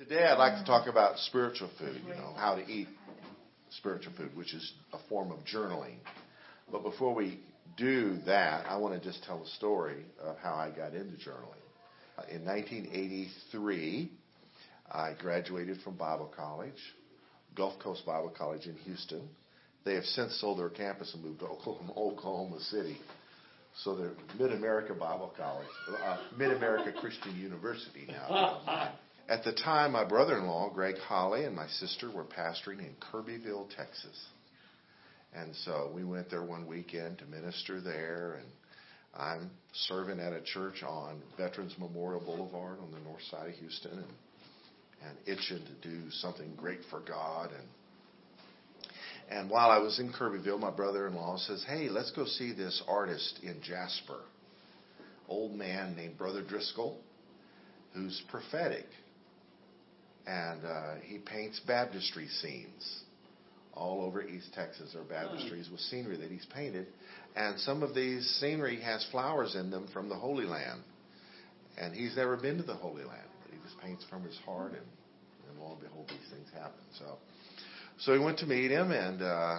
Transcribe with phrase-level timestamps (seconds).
[0.00, 2.88] Today, I'd like to talk about spiritual food, you know, how to eat
[3.68, 5.96] spiritual food, which is a form of journaling.
[6.72, 7.38] But before we
[7.76, 11.60] do that, I want to just tell a story of how I got into journaling.
[12.30, 14.10] In 1983,
[14.90, 16.80] I graduated from Bible College,
[17.54, 19.28] Gulf Coast Bible College in Houston.
[19.84, 22.96] They have since sold their campus and moved to Oklahoma, Oklahoma City.
[23.84, 25.68] So they're Mid America Bible College,
[26.02, 28.94] uh, Mid America Christian University now.
[29.30, 32.96] At the time, my brother in law, Greg Holly, and my sister were pastoring in
[33.12, 34.26] Kirbyville, Texas.
[35.32, 38.48] And so we went there one weekend to minister there, and
[39.14, 43.92] I'm serving at a church on Veterans Memorial Boulevard on the north side of Houston,
[43.92, 44.04] and,
[45.06, 47.50] and itching to do something great for God.
[47.52, 47.68] And
[49.30, 53.38] and while I was in Kirbyville, my brother-in-law says, "Hey, let's go see this artist
[53.44, 54.22] in Jasper,
[55.28, 56.98] old man named Brother Driscoll,
[57.94, 58.86] who's prophetic,
[60.30, 63.02] and uh, he paints baptistry scenes."
[63.80, 66.86] all over East Texas are baptistries with scenery that he's painted.
[67.36, 70.82] And some of these scenery has flowers in them from the Holy Land.
[71.78, 73.28] And he's never been to the Holy Land.
[73.42, 74.82] But he just paints from his heart, and,
[75.48, 76.80] and lo and behold, these things happen.
[76.98, 77.16] So,
[77.98, 79.58] so he went to meet him, and uh,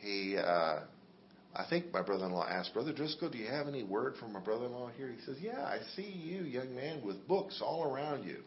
[0.00, 0.80] he, uh,
[1.54, 4.90] I think my brother-in-law asked, Brother Driscoll, do you have any word from my brother-in-law
[4.96, 5.08] here?
[5.08, 8.38] He says, Yeah, I see you, young man, with books all around you.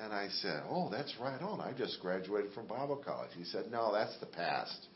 [0.00, 1.60] And I said, Oh, that's right on.
[1.60, 3.30] I just graduated from Bible college.
[3.36, 4.86] He said, No, that's the past.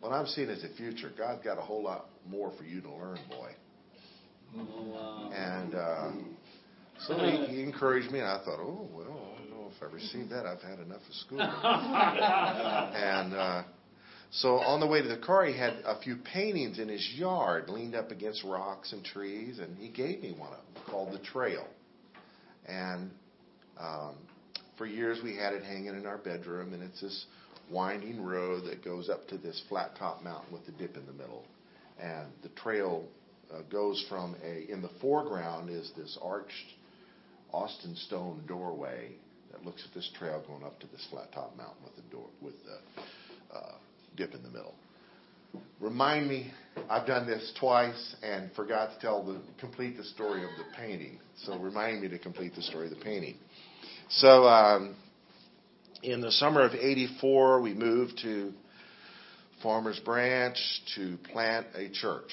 [0.00, 1.10] What I'm seeing is the future.
[1.16, 3.50] God's got a whole lot more for you to learn, boy.
[4.56, 5.30] wow.
[5.34, 6.10] And uh,
[7.06, 9.86] so he, he encouraged me, and I thought, Oh, well, I don't know if I
[9.92, 10.46] received that.
[10.46, 11.40] I've had enough of school.
[11.40, 13.62] and uh,
[14.30, 17.68] so on the way to the car, he had a few paintings in his yard
[17.68, 21.18] leaned up against rocks and trees, and he gave me one of them called The
[21.18, 21.66] Trail.
[22.66, 23.10] And
[23.80, 24.14] um,
[24.82, 27.26] for years we had it hanging in our bedroom, and it's this
[27.70, 31.12] winding road that goes up to this flat top mountain with a dip in the
[31.12, 31.44] middle.
[32.00, 33.04] And the trail
[33.54, 36.74] uh, goes from a, in the foreground is this arched
[37.52, 39.12] Austin stone doorway
[39.52, 42.26] that looks at this trail going up to this flat top mountain with the door,
[42.40, 43.74] with the uh,
[44.16, 44.74] dip in the middle.
[45.78, 46.50] Remind me,
[46.90, 51.20] I've done this twice and forgot to tell the complete the story of the painting.
[51.44, 53.36] So remind me to complete the story of the painting.
[54.16, 54.94] So um,
[56.02, 58.52] in the summer of 84, we moved to
[59.62, 60.58] Farmers Branch
[60.96, 62.30] to plant a church.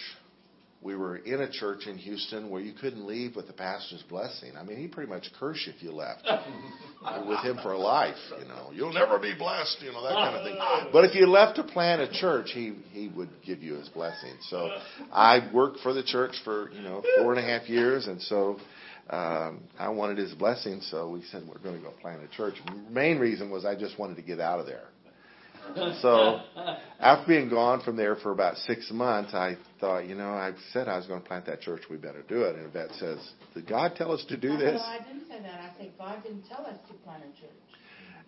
[0.81, 4.55] We were in a church in Houston where you couldn't leave with the pastor's blessing.
[4.57, 6.23] I mean, he pretty much cursed you if you left
[7.27, 8.15] with him for life.
[8.41, 9.77] You know, you'll never be blessed.
[9.81, 10.57] You know that kind of thing.
[10.93, 14.35] But if you left to plant a church, he he would give you his blessing.
[14.49, 14.69] So
[15.11, 18.57] I worked for the church for you know four and a half years, and so
[19.09, 22.55] um, I wanted his blessing, so we said we're going to go plant a church.
[22.89, 24.85] Main reason was I just wanted to get out of there.
[26.01, 26.41] So
[26.99, 30.87] after being gone from there for about six months, I thought, you know, I said
[30.87, 31.81] I was going to plant that church.
[31.89, 32.55] We better do it.
[32.55, 33.17] And Yvette says,
[33.53, 35.59] "Did God tell us to do this?" No, I didn't say that.
[35.59, 37.51] I said God didn't tell us to plant a church.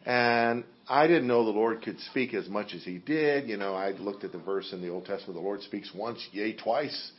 [0.05, 3.47] And I didn't know the Lord could speak as much as He did.
[3.47, 6.27] You know, I looked at the verse in the Old Testament: "The Lord speaks once,
[6.31, 7.11] yea, twice."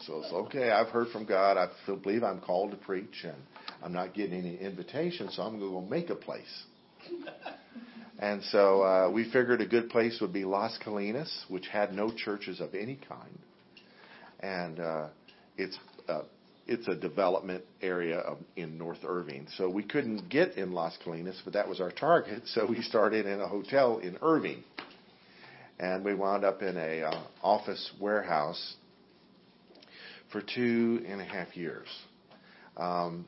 [0.00, 0.70] So it's okay.
[0.70, 1.56] I've heard from God.
[1.56, 3.36] I feel, believe I'm called to preach, and
[3.82, 6.64] I'm not getting any invitation, so I'm going to go make a place.
[8.18, 12.10] and so uh, we figured a good place would be Las Colinas, which had no
[12.10, 13.38] churches of any kind,
[14.40, 15.06] and uh,
[15.56, 15.78] it's
[16.08, 16.22] uh,
[16.66, 19.46] it's a development area of, in North Irving.
[19.56, 22.42] So we couldn't get in Las Colinas, but that was our target.
[22.46, 24.64] So we started in a hotel in Irving,
[25.78, 28.76] and we wound up in a uh, office warehouse
[30.34, 31.86] for two and a half years.
[32.76, 33.24] Um,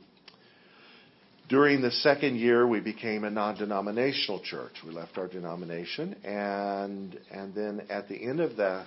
[1.49, 4.73] during the second year, we became a non-denominational church.
[4.85, 8.85] We left our denomination, and and then at the end of the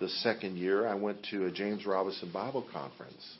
[0.00, 3.36] the second year, I went to a James Robison Bible conference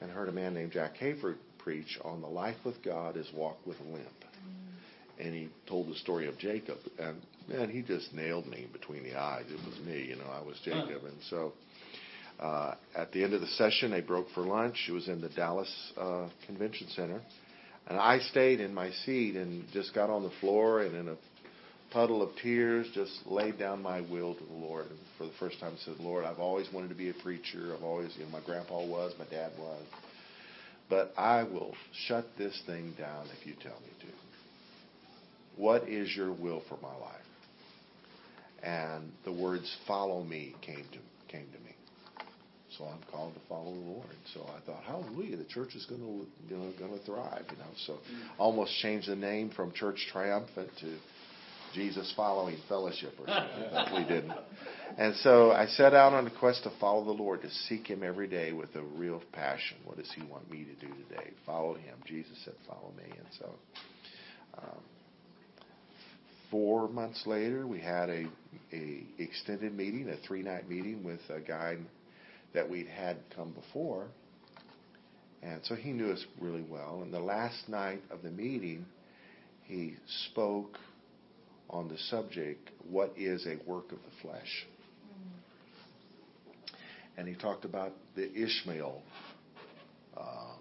[0.00, 3.58] and heard a man named Jack Hayford preach on the life with God is walk
[3.64, 4.08] with a limp.
[5.20, 9.14] And he told the story of Jacob, and man, he just nailed me between the
[9.14, 9.44] eyes.
[9.48, 11.52] It was me, you know, I was Jacob, and so
[12.40, 14.86] uh, at the end of the session, they broke for lunch.
[14.88, 17.20] It was in the Dallas uh, Convention Center.
[17.88, 21.16] And I stayed in my seat and just got on the floor and in a
[21.92, 24.86] puddle of tears just laid down my will to the Lord.
[24.86, 27.74] And for the first time, I said, Lord, I've always wanted to be a preacher.
[27.76, 29.82] I've always, you know, my grandpa was, my dad was.
[30.88, 31.74] But I will
[32.06, 34.06] shut this thing down if you tell me to.
[35.60, 37.20] What is your will for my life?
[38.62, 40.98] And the words "follow me" came to
[41.28, 41.74] came to me.
[42.78, 44.06] So I'm called to follow the Lord.
[44.32, 47.58] So I thought, hallelujah, the church is going to, you know, going to thrive, you
[47.58, 47.70] know.
[47.86, 47.98] So
[48.38, 50.98] almost changed the name from Church Triumphant to
[51.74, 54.32] Jesus Following Fellowship or something, but we didn't.
[54.98, 58.02] And so I set out on a quest to follow the Lord, to seek Him
[58.02, 59.78] every day with a real passion.
[59.84, 61.30] What does He want me to do today?
[61.46, 61.96] Follow Him.
[62.06, 63.04] Jesus said, follow me.
[63.04, 63.54] And so
[64.58, 64.80] um,
[66.50, 68.26] four months later, we had a,
[68.72, 71.76] a extended meeting, a three night meeting with a guy
[72.54, 74.06] that we'd had come before.
[75.42, 77.00] And so he knew us really well.
[77.02, 78.86] And the last night of the meeting,
[79.64, 79.96] he
[80.30, 80.78] spoke
[81.68, 84.66] on the subject, What is a work of the flesh?
[87.16, 89.02] And he talked about the Ishmael,
[90.16, 90.54] uh,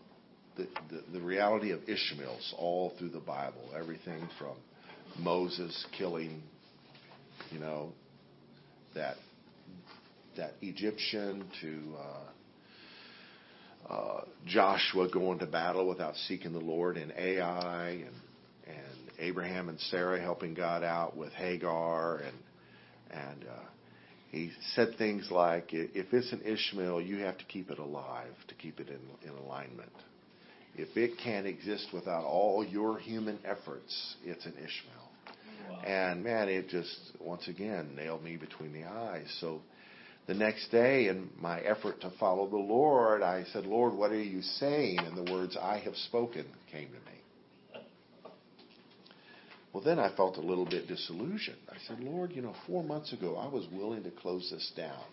[0.57, 4.55] the, the, the reality of Ishmaels all through the Bible, everything from
[5.17, 6.41] Moses killing,
[7.51, 7.93] you know,
[8.95, 9.15] that
[10.37, 17.89] that Egyptian to uh, uh, Joshua going to battle without seeking the Lord, and Ai,
[17.89, 18.15] and
[18.67, 22.37] and Abraham and Sarah helping God out with Hagar, and
[23.11, 23.63] and uh,
[24.31, 28.55] he said things like, if it's an Ishmael, you have to keep it alive to
[28.55, 29.91] keep it in, in alignment.
[30.77, 35.09] If it can't exist without all your human efforts, it's an Ishmael.
[35.69, 35.81] Wow.
[35.85, 39.27] And man, it just once again nailed me between the eyes.
[39.41, 39.59] So
[40.27, 44.21] the next day, in my effort to follow the Lord, I said, Lord, what are
[44.21, 44.99] you saying?
[44.99, 47.11] And the words I have spoken came to me.
[49.73, 51.57] Well, then I felt a little bit disillusioned.
[51.69, 55.03] I said, Lord, you know, four months ago I was willing to close this down.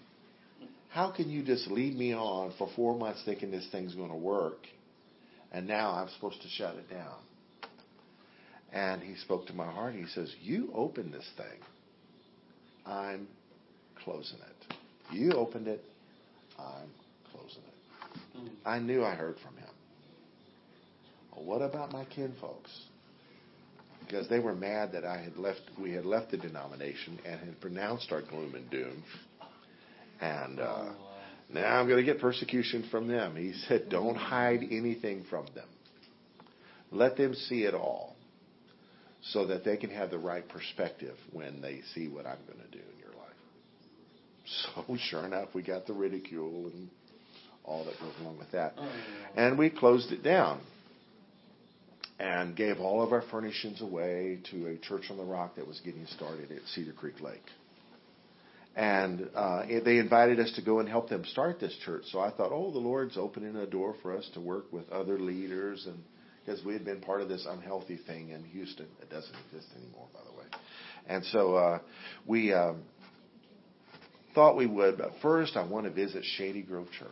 [0.88, 4.16] How can you just lead me on for four months thinking this thing's going to
[4.16, 4.66] work,
[5.52, 7.16] and now I'm supposed to shut it down?
[8.72, 9.94] And he spoke to my heart.
[9.94, 11.60] He says, You open this thing.
[12.84, 13.28] I'm
[14.02, 14.57] closing it.
[15.12, 15.82] You opened it.
[16.58, 16.90] I'm
[17.32, 18.38] closing it.
[18.38, 18.48] Mm.
[18.66, 19.70] I knew I heard from him.
[21.34, 22.70] Well, what about my kinfolks?
[24.00, 25.60] Because they were mad that I had left.
[25.80, 29.02] We had left the denomination and had pronounced our gloom and doom.
[30.20, 30.94] And uh, oh,
[31.52, 33.36] now I'm going to get persecution from them.
[33.36, 35.68] He said, "Don't hide anything from them.
[36.90, 38.16] Let them see it all,
[39.22, 42.76] so that they can have the right perspective when they see what I'm going to
[42.76, 42.84] do."
[44.48, 46.88] So sure enough, we got the ridicule and
[47.64, 48.74] all that goes along with that.
[48.78, 48.90] Oh,
[49.36, 50.60] and we closed it down
[52.18, 55.80] and gave all of our furnishings away to a church on the rock that was
[55.84, 57.44] getting started at Cedar Creek Lake.
[58.74, 62.04] And uh, they invited us to go and help them start this church.
[62.10, 65.18] So I thought, oh, the Lord's opening a door for us to work with other
[65.18, 65.98] leaders, and
[66.44, 70.06] because we had been part of this unhealthy thing in Houston, it doesn't exist anymore,
[70.14, 70.46] by the way.
[71.08, 71.78] And so uh,
[72.26, 72.82] we um,
[74.38, 77.08] thought we would, but first I want to visit Shady Grove Church.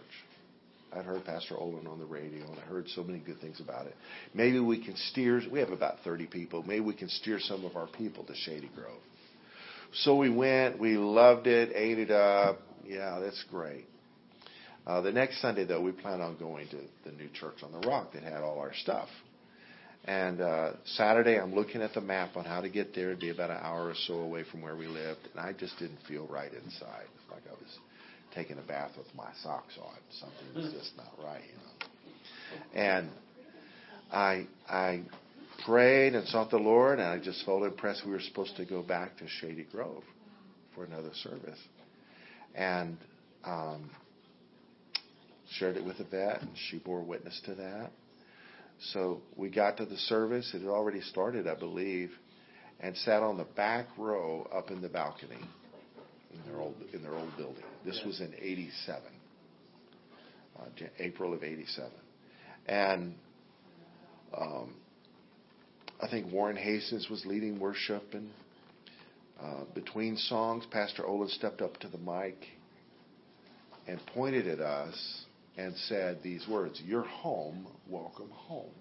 [0.92, 3.86] I'd heard Pastor Olen on the radio, and I heard so many good things about
[3.86, 3.96] it.
[4.32, 5.42] Maybe we can steer.
[5.50, 6.62] We have about 30 people.
[6.62, 9.00] Maybe we can steer some of our people to Shady Grove.
[9.92, 10.78] So we went.
[10.78, 11.72] We loved it.
[11.74, 12.60] Ate it up.
[12.86, 13.86] Yeah, that's great.
[14.86, 17.88] Uh, the next Sunday, though, we plan on going to the new church on the
[17.88, 19.08] rock that had all our stuff.
[20.06, 23.08] And uh, Saturday, I'm looking at the map on how to get there.
[23.08, 25.78] It'd be about an hour or so away from where we lived, and I just
[25.80, 27.06] didn't feel right inside.
[27.16, 27.78] It's like I was
[28.32, 29.96] taking a bath with my socks on.
[30.20, 32.80] Something was just not right, you know.
[32.80, 33.10] And
[34.12, 35.02] I I
[35.64, 38.06] prayed and sought the Lord, and I just felt impressed.
[38.06, 40.04] We were supposed to go back to Shady Grove
[40.76, 41.58] for another service,
[42.54, 42.96] and
[43.44, 43.90] um,
[45.58, 47.90] shared it with Yvette, and she bore witness to that.
[48.78, 50.52] So we got to the service.
[50.54, 52.10] It had already started, I believe,
[52.80, 55.40] and sat on the back row up in the balcony
[56.32, 57.62] in their old in their old building.
[57.84, 59.02] This was in '87,
[60.58, 60.64] uh,
[60.98, 61.90] April of '87,
[62.66, 63.14] and
[64.36, 64.74] um,
[66.02, 68.28] I think Warren Hastings was leading worship, and
[69.42, 72.36] uh, between songs, Pastor Olen stepped up to the mic
[73.86, 75.25] and pointed at us
[75.56, 78.72] and said these words, You're home, welcome home.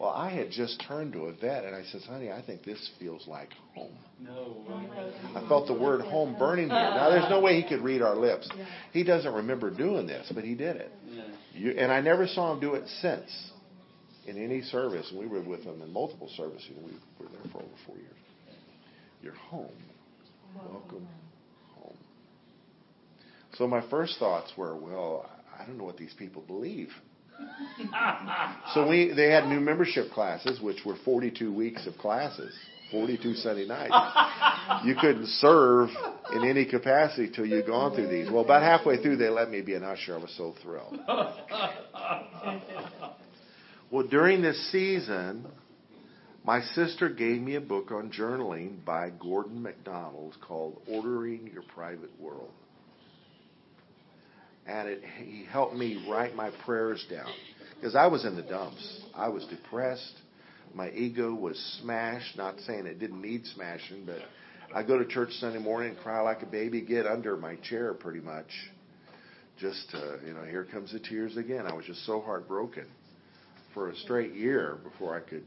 [0.00, 3.28] Well, I had just turned to Yvette and I said, honey, I think this feels
[3.28, 3.92] like home.
[4.18, 4.56] No.
[5.36, 6.74] I felt the word home burning here.
[6.74, 8.48] Now, there's no way he could read our lips.
[8.94, 10.90] He doesn't remember doing this, but he did it.
[11.52, 13.50] You, and I never saw him do it since
[14.26, 15.06] in any service.
[15.10, 16.70] And we were with him in multiple services.
[16.78, 16.92] We
[17.22, 18.08] were there for over four years.
[19.20, 19.68] You're home.
[20.56, 21.06] Welcome
[23.60, 26.88] so my first thoughts were, well, I don't know what these people believe.
[28.72, 32.54] so we they had new membership classes, which were 42 weeks of classes,
[32.90, 33.94] 42 Sunday nights.
[34.84, 35.90] You couldn't serve
[36.32, 38.30] in any capacity till you'd gone through these.
[38.30, 40.14] Well, about halfway through, they let me be an usher.
[40.14, 40.98] I was so thrilled.
[43.90, 45.48] Well, during this season,
[46.44, 52.12] my sister gave me a book on journaling by Gordon MacDonald called Ordering Your Private
[52.20, 52.52] World.
[54.70, 57.32] And it, he helped me write my prayers down
[57.74, 59.00] because I was in the dumps.
[59.16, 60.14] I was depressed.
[60.74, 62.36] My ego was smashed.
[62.36, 64.20] Not saying it didn't need smashing, but
[64.72, 67.94] I go to church Sunday morning and cry like a baby, get under my chair
[67.94, 68.46] pretty much.
[69.58, 71.66] Just, uh, you know, here comes the tears again.
[71.66, 72.86] I was just so heartbroken
[73.74, 75.44] for a straight year before I could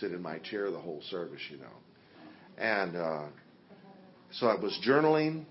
[0.00, 1.64] sit in my chair the whole service, you know.
[2.58, 3.24] And uh,
[4.32, 5.46] so I was journaling.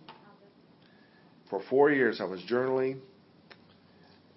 [1.50, 3.00] For four years, I was journaling,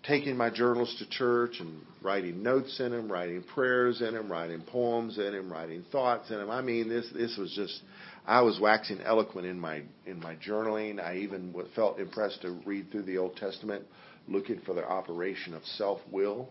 [0.05, 4.62] taking my journals to church and writing notes in them, writing prayers in them, writing
[4.62, 6.50] poems in them, writing thoughts in them.
[6.50, 7.83] I mean, this this was just
[8.26, 11.00] I was waxing eloquent in my in my journaling.
[11.00, 13.85] I even felt impressed to read through the Old Testament,
[14.29, 16.49] looking for the operation of self will.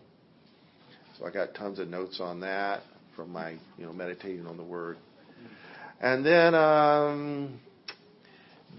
[1.18, 2.82] So I got tons of notes on that
[3.16, 4.98] from my you know meditating on the Word.
[6.02, 7.60] And then um,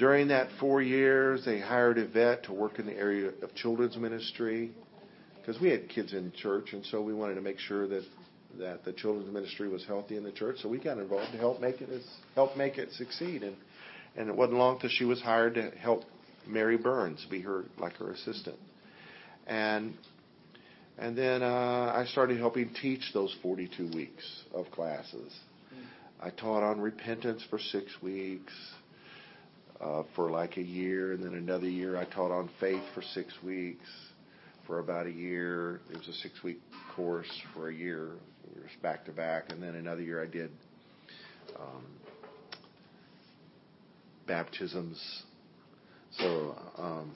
[0.02, 4.72] during that four years, they hired Yvette to work in the area of children's ministry
[5.40, 8.04] because we had kids in church, and so we wanted to make sure that
[8.58, 10.58] that the children's ministry was healthy in the church.
[10.64, 11.90] So we got involved to help make it
[12.34, 13.44] help make it succeed.
[13.44, 13.56] And
[14.18, 16.04] and it wasn't long till she was hired to help
[16.48, 18.58] Mary Burns be her like her assistant.
[19.46, 19.94] And
[20.98, 25.32] and then uh, I started helping teach those 42 weeks of classes.
[26.20, 28.54] I taught on repentance for six weeks,
[29.82, 33.34] uh, for like a year, and then another year I taught on faith for six
[33.44, 33.88] weeks,
[34.68, 35.82] for about a year.
[35.92, 36.60] It was a six week
[36.96, 38.12] course for a year,
[38.56, 40.52] it was back to back, and then another year I did
[41.60, 41.84] um,
[44.28, 45.24] baptisms.
[46.12, 47.14] So um,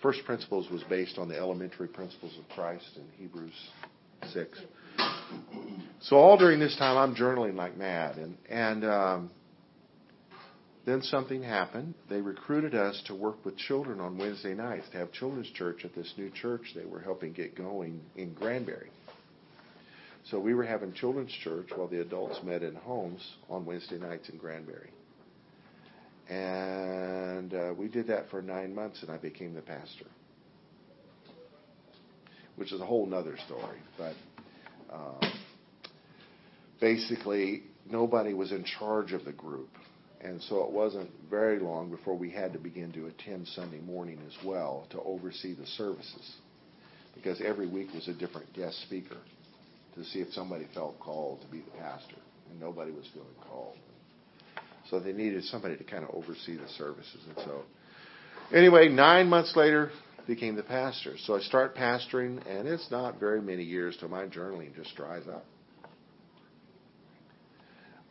[0.00, 3.52] First Principles was based on the elementary principles of Christ in Hebrews
[4.32, 4.58] 6.
[6.00, 9.30] So all during this time, I'm journaling like mad, and and um,
[10.88, 11.94] then something happened.
[12.08, 15.94] They recruited us to work with children on Wednesday nights to have children's church at
[15.94, 18.90] this new church they were helping get going in Granbury.
[20.30, 24.28] So we were having children's church while the adults met in homes on Wednesday nights
[24.28, 24.90] in Granbury.
[26.28, 30.06] And uh, we did that for nine months, and I became the pastor,
[32.56, 33.78] which is a whole other story.
[33.96, 34.14] But
[34.92, 35.30] uh,
[36.80, 39.70] basically, nobody was in charge of the group.
[40.20, 44.18] And so it wasn't very long before we had to begin to attend Sunday morning
[44.26, 46.36] as well to oversee the services.
[47.14, 49.16] Because every week was a different guest speaker
[49.94, 52.16] to see if somebody felt called to be the pastor.
[52.50, 53.76] And nobody was feeling called.
[54.90, 57.20] So they needed somebody to kind of oversee the services.
[57.28, 57.62] And so,
[58.52, 59.90] anyway, nine months later,
[60.28, 61.14] became the pastor.
[61.24, 65.26] So I start pastoring, and it's not very many years till my journaling just dries
[65.26, 65.44] up.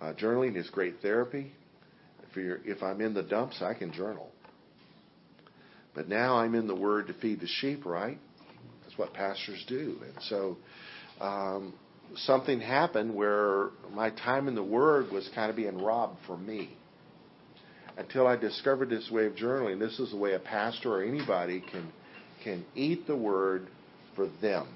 [0.01, 1.53] Uh, journaling is great therapy.
[2.35, 4.31] If, I'm in the dumps, I can journal.
[5.95, 8.19] But now I'm in the Word to feed the sheep, right?
[8.83, 9.97] That's what pastors do.
[10.03, 10.57] And so
[11.19, 11.73] um,
[12.15, 16.77] something happened where my time in the Word was kind of being robbed from me.
[17.97, 21.63] Until I discovered this way of journaling, this is the way a pastor or anybody
[21.71, 21.91] can
[22.43, 23.67] can eat the Word
[24.15, 24.67] for them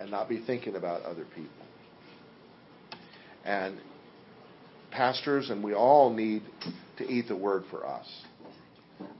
[0.00, 1.66] and not be thinking about other people.
[3.44, 3.78] And
[4.92, 6.42] pastors and we all need
[6.98, 8.06] to eat the Word for us.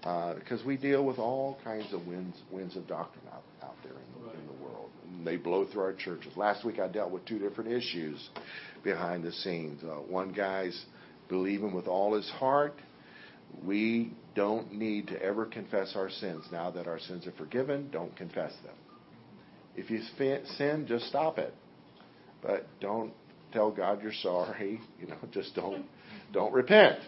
[0.05, 3.93] Uh, because we deal with all kinds of winds, winds of doctrine out, out there
[3.93, 4.91] in the, in the world
[5.25, 6.33] they blow through our churches.
[6.37, 8.31] Last week I dealt with two different issues
[8.83, 9.83] behind the scenes.
[9.83, 10.85] Uh, one guy's
[11.29, 12.75] believing with all his heart.
[13.64, 16.45] We don't need to ever confess our sins.
[16.50, 18.75] Now that our sins are forgiven, don't confess them.
[19.76, 20.00] If you
[20.57, 21.55] sin, just stop it.
[22.43, 23.12] But don't
[23.52, 24.80] tell God you're sorry.
[25.00, 25.87] You know, just don't
[26.32, 26.99] don't repent.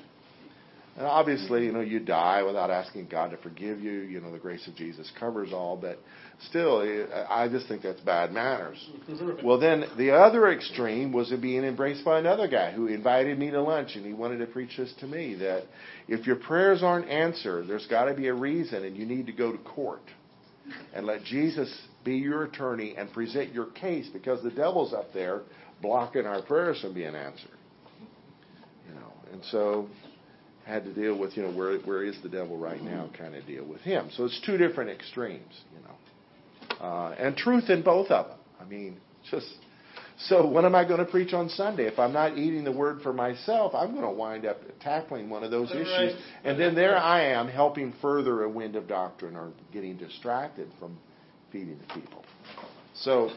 [0.96, 3.90] And obviously, you know, you die without asking God to forgive you.
[3.90, 5.76] You know, the grace of Jesus covers all.
[5.76, 5.98] But
[6.48, 6.80] still,
[7.28, 8.78] I just think that's bad manners.
[9.42, 13.60] well, then the other extreme was being embraced by another guy who invited me to
[13.60, 15.64] lunch and he wanted to preach this to me that
[16.06, 19.32] if your prayers aren't answered, there's got to be a reason and you need to
[19.32, 20.02] go to court
[20.94, 25.42] and let Jesus be your attorney and present your case because the devil's up there
[25.82, 27.50] blocking our prayers from being answered.
[28.88, 29.88] You know, and so
[30.66, 33.46] had to deal with, you know, where where is the devil right now kind of
[33.46, 34.08] deal with him.
[34.16, 36.84] So it's two different extremes, you know.
[36.84, 38.38] uh, and truth in both of them.
[38.60, 38.96] I mean,
[39.30, 39.46] just
[40.16, 41.86] so what am I going to preach on Sunday?
[41.86, 45.42] If I'm not eating the word for myself, I'm going to wind up tackling one
[45.42, 46.14] of those issues.
[46.44, 50.96] And then there I am helping further a wind of doctrine or getting distracted from
[51.50, 52.24] feeding the people.
[52.94, 53.30] So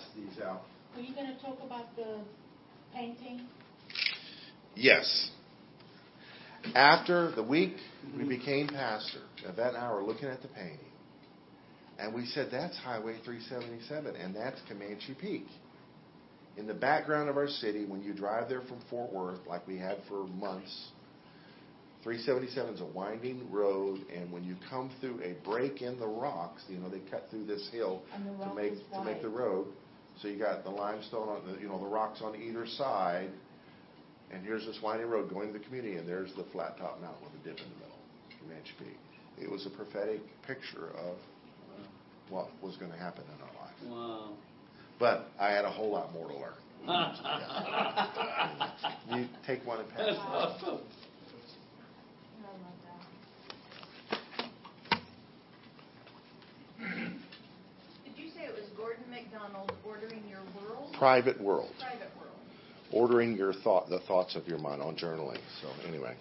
[0.00, 0.62] let pass these out.
[0.94, 2.20] Were you gonna talk about the
[2.94, 3.46] painting?
[4.74, 5.30] Yes.
[6.74, 7.76] After the week
[8.16, 10.78] we became pastor, Yvette and I were looking at the painting.
[11.98, 15.46] And we said, that's Highway 377, and that's Comanche Peak.
[16.56, 19.76] In the background of our city, when you drive there from Fort Worth, like we
[19.76, 20.88] had for months,
[22.02, 26.62] 377 is a winding road, and when you come through a break in the rocks,
[26.68, 29.66] you know, they cut through this hill the to make to make the road.
[30.20, 33.30] So you got the limestone on the, you know, the rocks on either side,
[34.30, 37.22] and here's this winding road going to the community, and there's the flat top mountain
[37.24, 37.98] with a dip in the middle,
[38.42, 38.98] Comanche Peak.
[39.42, 41.16] It was a prophetic picture of
[42.28, 43.74] what was going to happen in our life.
[43.88, 44.36] Wow.
[44.98, 46.52] But I had a whole lot more to learn.
[49.10, 49.98] You take one and pass.
[50.06, 50.78] That's awesome.
[58.04, 60.94] Did you say it was Gordon MacDonald ordering your world?
[60.98, 61.70] Private world.
[61.78, 62.36] Private world.
[62.92, 65.40] ordering your thought, the thoughts of your mind on journaling.
[65.60, 66.16] So anyway,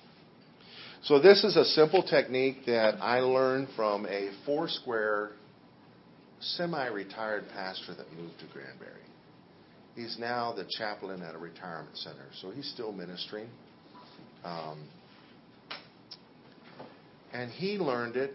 [1.04, 5.32] so this is a simple technique that I learned from a Foursquare
[6.42, 8.92] semi-retired pastor that moved to Granbury.
[9.96, 13.48] He's now the chaplain at a retirement center, so he's still ministering.
[14.44, 14.88] Um,
[17.34, 18.34] and he learned it.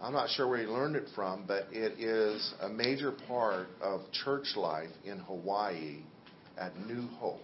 [0.00, 4.02] I'm not sure where he learned it from, but it is a major part of
[4.24, 6.00] church life in Hawaii
[6.58, 7.40] at New Hope.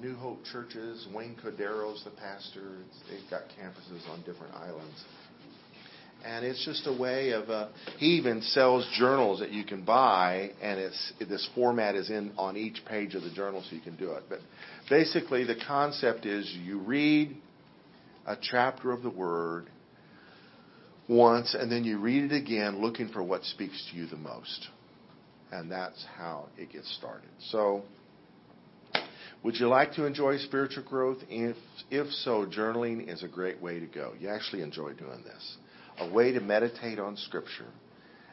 [0.00, 2.78] New Hope churches, Wayne Cordeiro's the pastor.
[2.86, 5.04] It's, they've got campuses on different islands.
[6.24, 7.48] And it's just a way of.
[7.48, 7.68] Uh,
[7.98, 12.56] he even sells journals that you can buy, and it's this format is in on
[12.56, 14.24] each page of the journal, so you can do it.
[14.28, 14.38] But
[14.88, 17.36] basically, the concept is you read
[18.26, 19.68] a chapter of the Word
[21.08, 24.68] once, and then you read it again, looking for what speaks to you the most,
[25.52, 27.30] and that's how it gets started.
[27.50, 27.82] So.
[29.42, 31.18] Would you like to enjoy spiritual growth?
[31.28, 31.56] If,
[31.90, 34.14] if so, journaling is a great way to go.
[34.18, 35.56] You actually enjoy doing this.
[35.98, 37.66] A way to meditate on Scripture.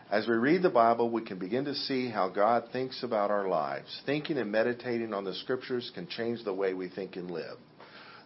[0.09, 3.49] As we read the Bible, we can begin to see how God thinks about our
[3.49, 4.01] lives.
[4.05, 7.57] Thinking and meditating on the Scriptures can change the way we think and live.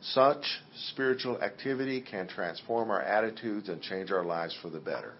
[0.02, 0.46] Such
[0.90, 5.14] spiritual activity can transform our attitudes and change our lives for the better.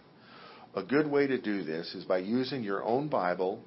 [0.76, 3.62] A good way to do this is by using your own Bible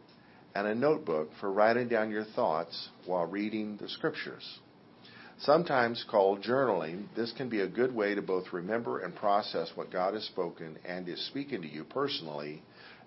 [0.55, 4.59] and a notebook for writing down your thoughts while reading the scriptures.
[5.41, 9.91] Sometimes called journaling, this can be a good way to both remember and process what
[9.91, 12.63] God has spoken and is speaking to you personally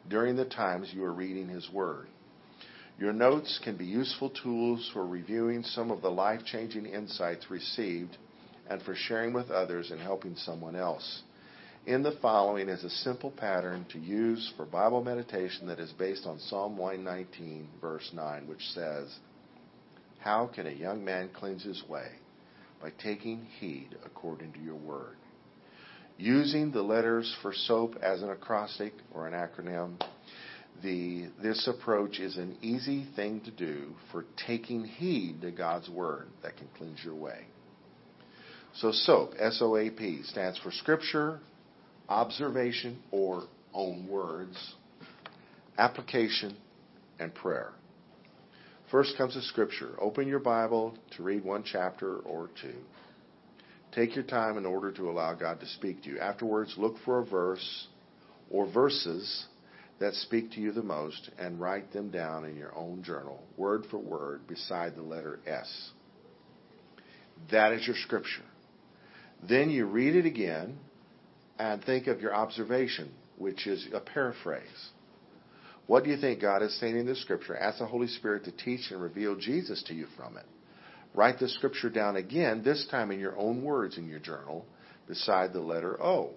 [0.07, 2.07] during the times you are reading His Word.
[3.01, 8.15] Your notes can be useful tools for reviewing some of the life changing insights received
[8.69, 11.23] and for sharing with others and helping someone else.
[11.87, 16.27] In the following is a simple pattern to use for Bible meditation that is based
[16.27, 19.17] on Psalm 119, verse 9, which says,
[20.19, 22.11] How can a young man cleanse his way?
[22.83, 25.15] By taking heed according to your word.
[26.19, 29.99] Using the letters for SOAP as an acrostic or an acronym,
[30.83, 36.27] the, this approach is an easy thing to do for taking heed to God's word
[36.43, 37.45] that can cleanse your way.
[38.75, 41.39] So SOAP, S-O-A-P, stands for Scripture,
[42.07, 44.75] observation or own words,
[45.77, 46.55] application,
[47.19, 47.71] and prayer.
[48.91, 49.95] First comes the scripture.
[50.01, 52.75] Open your Bible to read one chapter or two.
[53.93, 56.19] Take your time in order to allow God to speak to you.
[56.19, 57.87] Afterwards, look for a verse
[58.49, 59.45] or verses
[60.01, 63.85] that speak to you the most and write them down in your own journal, word
[63.91, 65.91] for word, beside the letter S.
[67.51, 68.41] That is your scripture.
[69.47, 70.79] Then you read it again
[71.59, 74.89] and think of your observation, which is a paraphrase.
[75.85, 77.55] What do you think God is saying in the scripture?
[77.55, 80.45] Ask the Holy Spirit to teach and reveal Jesus to you from it.
[81.13, 84.65] Write the scripture down again, this time in your own words in your journal,
[85.07, 86.31] beside the letter O.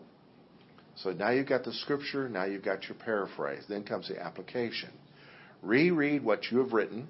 [0.96, 3.64] So now you've got the scripture, now you've got your paraphrase.
[3.68, 4.90] Then comes the application.
[5.62, 7.09] Reread what you have written,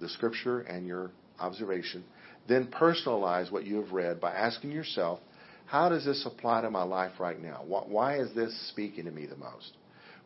[0.00, 2.04] the scripture and your observation.
[2.48, 5.20] Then personalize what you have read by asking yourself,
[5.66, 7.62] how does this apply to my life right now?
[7.66, 9.76] Why is this speaking to me the most?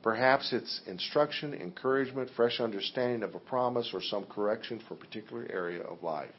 [0.02, 5.46] Perhaps it's instruction, encouragement, fresh understanding of a promise, or some correction for a particular
[5.50, 6.30] area of life.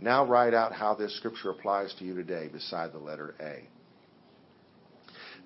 [0.00, 3.68] Now write out how this scripture applies to you today beside the letter A.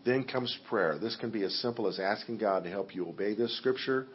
[0.05, 0.99] Then comes prayer.
[0.99, 4.07] This can be as simple as asking God to help you obey this scripture,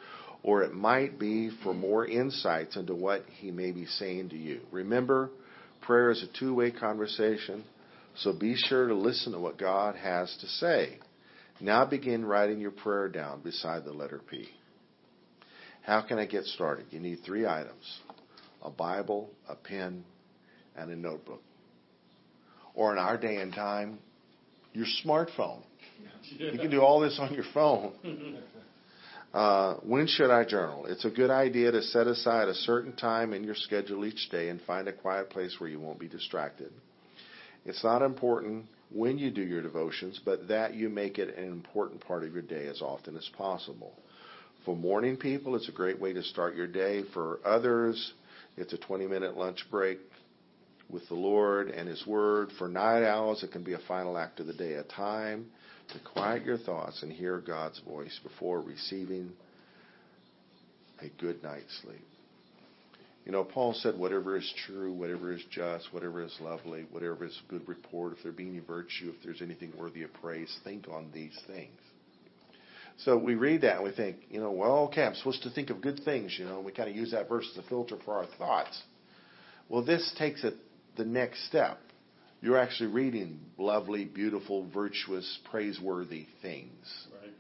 [0.41, 4.61] or it might be for more insights into what He may be saying to you.
[4.71, 5.29] Remember,
[5.81, 7.63] prayer is a two way conversation,
[8.15, 10.99] so be sure to listen to what God has to say.
[11.61, 14.49] Now begin writing your prayer down beside the letter P.
[15.83, 16.87] How can I get started?
[16.91, 17.99] You need three items
[18.63, 20.03] a Bible, a pen,
[20.75, 21.41] and a notebook.
[22.73, 23.99] Or in our day and time,
[24.73, 25.61] your smartphone.
[26.37, 27.93] You can do all this on your phone.
[29.33, 30.85] Uh, when should I journal?
[30.85, 34.49] It's a good idea to set aside a certain time in your schedule each day
[34.49, 36.71] and find a quiet place where you won't be distracted.
[37.65, 42.05] It's not important when you do your devotions, but that you make it an important
[42.05, 43.93] part of your day as often as possible.
[44.65, 47.01] For morning people, it's a great way to start your day.
[47.13, 48.13] For others,
[48.55, 49.97] it's a 20 minute lunch break
[50.93, 52.49] with the Lord and His Word.
[52.58, 55.47] For night owls, it can be a final act of the day, a time
[55.89, 59.32] to quiet your thoughts and hear God's voice before receiving
[61.01, 62.06] a good night's sleep.
[63.25, 67.41] You know, Paul said, whatever is true, whatever is just, whatever is lovely, whatever is
[67.47, 71.10] good report, if there be any virtue, if there's anything worthy of praise, think on
[71.13, 71.79] these things.
[72.97, 75.69] So we read that and we think, you know, well, okay, I'm supposed to think
[75.69, 77.97] of good things, you know, and we kind of use that verse as a filter
[78.06, 78.79] for our thoughts.
[79.69, 80.56] Well, this takes it
[80.97, 81.79] the next step.
[82.41, 87.08] You're actually reading lovely, beautiful, virtuous, praiseworthy things.
[87.21, 87.32] Right.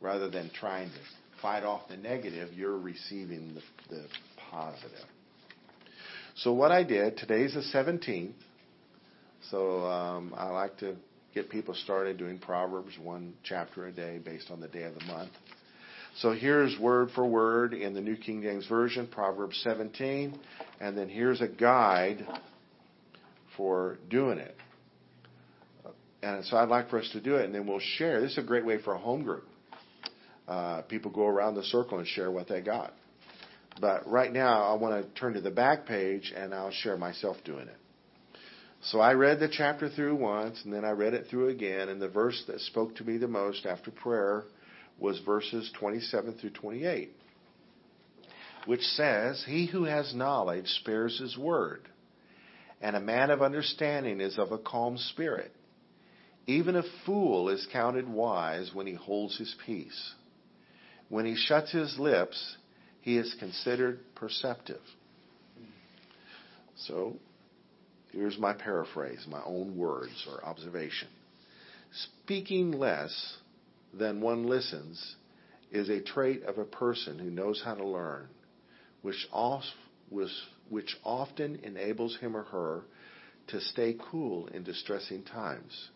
[0.00, 0.98] Rather than trying to
[1.40, 4.04] fight off the negative, you're receiving the, the
[4.50, 5.06] positive.
[6.36, 8.32] So what I did, today's the 17th,
[9.50, 10.96] so um, I like to
[11.34, 15.04] get people started doing Proverbs one chapter a day based on the day of the
[15.04, 15.30] month.
[16.16, 20.38] So here's word for word in the New King James Version, Proverbs 17,
[20.80, 22.26] and then here's a guide
[23.58, 24.56] for doing it.
[26.22, 28.22] And so I'd like for us to do it, and then we'll share.
[28.22, 29.46] This is a great way for a home group.
[30.48, 32.94] Uh, people go around the circle and share what they got.
[33.80, 37.36] But right now, I want to turn to the back page, and I'll share myself
[37.44, 37.76] doing it.
[38.80, 42.00] So I read the chapter through once, and then I read it through again, and
[42.00, 44.44] the verse that spoke to me the most after prayer
[44.98, 47.12] was verses 27 through 28,
[48.66, 51.88] which says, He who has knowledge spares his word,
[52.80, 55.52] and a man of understanding is of a calm spirit.
[56.46, 60.14] Even a fool is counted wise when he holds his peace.
[61.08, 62.56] When he shuts his lips,
[63.00, 64.80] he is considered perceptive.
[66.76, 67.16] So
[68.12, 71.08] Here's my paraphrase, my own words or observation.
[72.24, 73.36] Speaking less
[73.92, 75.16] than one listens
[75.70, 78.28] is a trait of a person who knows how to learn,
[79.02, 79.26] which,
[80.08, 80.30] which
[81.04, 82.82] often enables him or her
[83.48, 85.90] to stay cool in distressing times.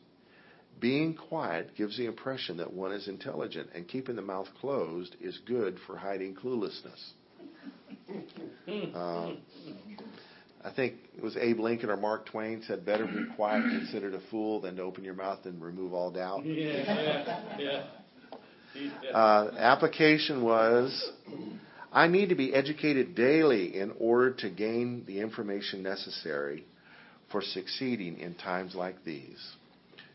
[0.81, 5.39] Being quiet gives the impression that one is intelligent, and keeping the mouth closed is
[5.47, 7.13] good for hiding cluelessness.
[8.95, 9.33] Uh,
[10.65, 14.21] I think it was Abe Lincoln or Mark Twain said, "Better be quiet, considered a
[14.31, 17.87] fool, than to open your mouth and remove all doubt." Yeah, yeah,
[18.75, 19.11] yeah.
[19.13, 21.13] Uh, application was,
[21.93, 26.65] I need to be educated daily in order to gain the information necessary
[27.31, 29.41] for succeeding in times like these.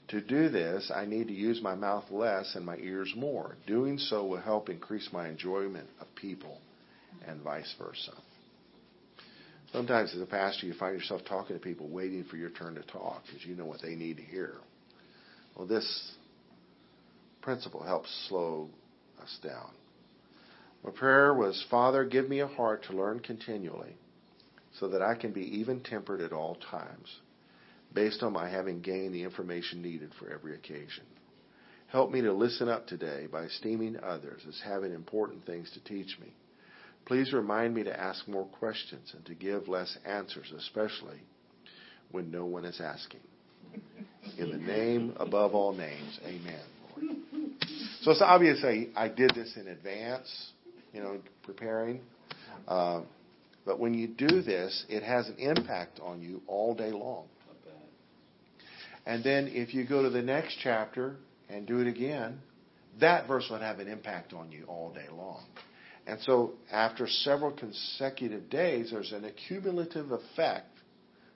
[0.10, 3.58] To do this, I need to use my mouth less and my ears more.
[3.68, 6.60] Doing so will help increase my enjoyment of people
[7.28, 8.13] and vice versa.
[9.74, 12.84] Sometimes as a pastor, you find yourself talking to people waiting for your turn to
[12.84, 14.54] talk because you know what they need to hear.
[15.56, 16.13] Well, this
[17.42, 18.70] principle helps slow
[19.22, 19.72] us down.
[20.84, 23.96] My prayer was, Father, give me a heart to learn continually
[24.80, 27.08] so that I can be even tempered at all times,
[27.94, 31.04] based on my having gained the information needed for every occasion.
[31.88, 36.18] Help me to listen up today by esteeming others as having important things to teach
[36.20, 36.34] me
[37.08, 41.22] Please remind me to ask more questions and to give less answers, especially
[42.12, 43.22] when no one is asking.
[44.38, 46.60] In the name above all names, amen,
[46.92, 47.16] Lord.
[48.02, 50.52] So it's obvious I, I did this in advance,
[50.98, 52.02] you know, preparing.
[52.68, 53.02] Uh,
[53.66, 57.28] but when you do this, it has an impact on you all day long.
[59.06, 61.16] And then if you go to the next chapter
[61.50, 62.40] and do it again,
[63.00, 65.46] that verse would have an impact on you all day long.
[66.08, 70.72] And so after several consecutive days, there's an accumulative effect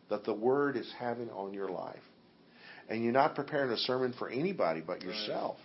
[0.09, 2.01] that the word is having on your life.
[2.89, 5.57] And you're not preparing a sermon for anybody but yourself.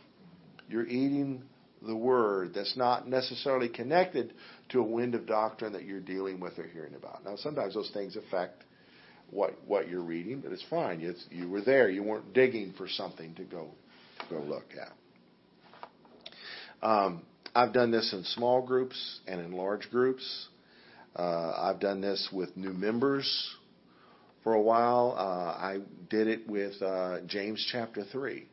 [0.68, 1.42] You're eating
[1.86, 4.34] the word that's not necessarily connected
[4.70, 7.24] to a wind of doctrine that you're dealing with or hearing about.
[7.24, 8.64] Now, sometimes those things affect
[9.30, 11.00] what what you're reading, but it's fine.
[11.00, 11.88] It's, you were there.
[11.88, 13.70] You weren't digging for something to go
[14.30, 14.92] go look at.
[16.86, 17.22] Um,
[17.54, 20.48] I've done this in small groups and in large groups.
[21.14, 23.56] Uh, I've done this with new members
[24.44, 25.14] for a while.
[25.18, 25.78] Uh, I
[26.10, 28.46] did it with uh, James chapter 3.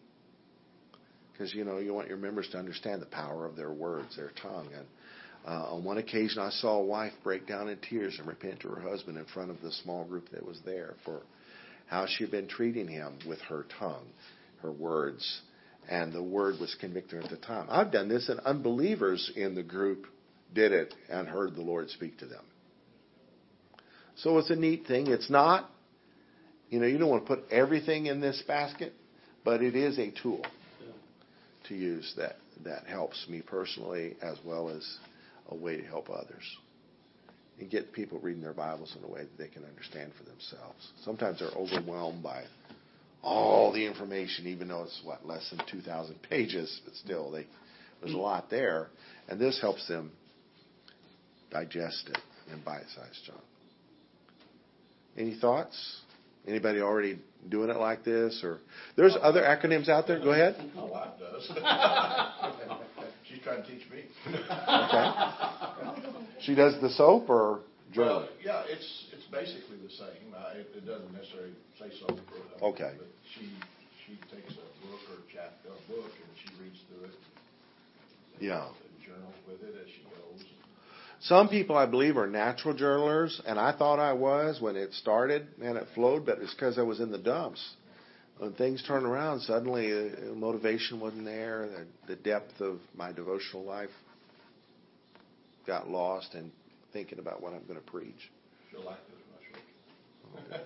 [1.44, 4.32] Because, you know, you want your members to understand the power of their words, their
[4.42, 4.70] tongue.
[4.74, 4.86] And
[5.46, 8.70] uh, on one occasion, I saw a wife break down in tears and repent to
[8.70, 11.20] her husband in front of the small group that was there for
[11.88, 14.06] how she had been treating him with her tongue,
[14.62, 15.42] her words,
[15.90, 17.68] and the word was convicting at the time.
[17.70, 20.08] I've done this, and unbelievers in the group
[20.56, 22.46] did it and heard the Lord speak to them.
[24.16, 25.08] So it's a neat thing.
[25.08, 25.70] It's not,
[26.70, 28.94] you know, you don't want to put everything in this basket,
[29.44, 30.46] but it is a tool
[31.68, 34.98] to use that that helps me personally as well as
[35.50, 36.58] a way to help others
[37.60, 40.92] and get people reading their Bibles in a way that they can understand for themselves.
[41.04, 42.44] Sometimes they're overwhelmed by
[43.22, 47.46] all the information, even though it's what less than 2,000 pages, but still, they,
[48.02, 48.88] there's a lot there,
[49.30, 50.12] and this helps them
[51.52, 52.18] digest it
[52.52, 53.42] in bite-sized chunks.
[55.16, 56.02] Any thoughts?
[56.48, 58.60] Anybody already doing it like this, or
[58.96, 60.20] there's other acronyms out there?
[60.20, 60.56] Go ahead.
[60.76, 61.48] My wife does.
[63.28, 64.04] She's trying to teach me.
[64.28, 65.12] Okay.
[66.42, 67.62] She does the soap or
[67.94, 68.28] journal?
[68.28, 70.34] Well, yeah, it's it's basically the same.
[70.36, 72.08] Uh, it, it doesn't necessarily say so.
[72.08, 72.94] For, Okay.
[72.98, 73.48] But she
[74.06, 77.16] she takes a book or a chapter, a book, and she reads through it.
[78.40, 78.68] Yeah.
[78.68, 80.44] And journals with it as she goes.
[81.24, 85.48] Some people, I believe, are natural journalers, and I thought I was when it started
[85.62, 87.62] and it flowed, but it's because I was in the dumps.
[88.40, 91.70] When things turned around, suddenly uh, motivation wasn't there.
[92.08, 93.92] The, the depth of my devotional life
[95.66, 96.52] got lost in
[96.92, 98.30] thinking about what I'm going to preach.
[98.70, 100.62] She'll like this mushroom.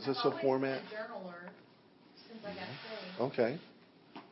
[0.00, 0.82] Is this I've a format?
[0.90, 1.48] been a journaler
[2.28, 3.58] since I got saved, Okay.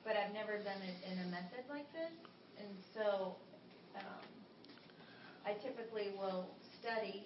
[0.05, 2.11] but I've never done it in a method like this.
[2.59, 3.37] And so,
[5.47, 6.51] I typically will
[6.83, 7.25] study,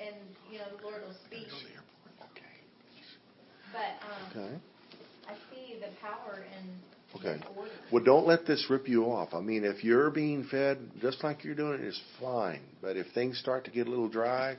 [0.00, 0.16] and
[0.50, 1.46] you know, the Lord will speak.
[3.72, 4.54] But um, Okay.
[5.28, 6.68] I see the power in
[7.16, 7.40] Okay.
[7.56, 7.70] Order.
[7.92, 9.34] Well, don't let this rip you off.
[9.34, 12.62] I mean, if you're being fed just like you're doing, it's fine.
[12.82, 14.56] But if things start to get a little dry,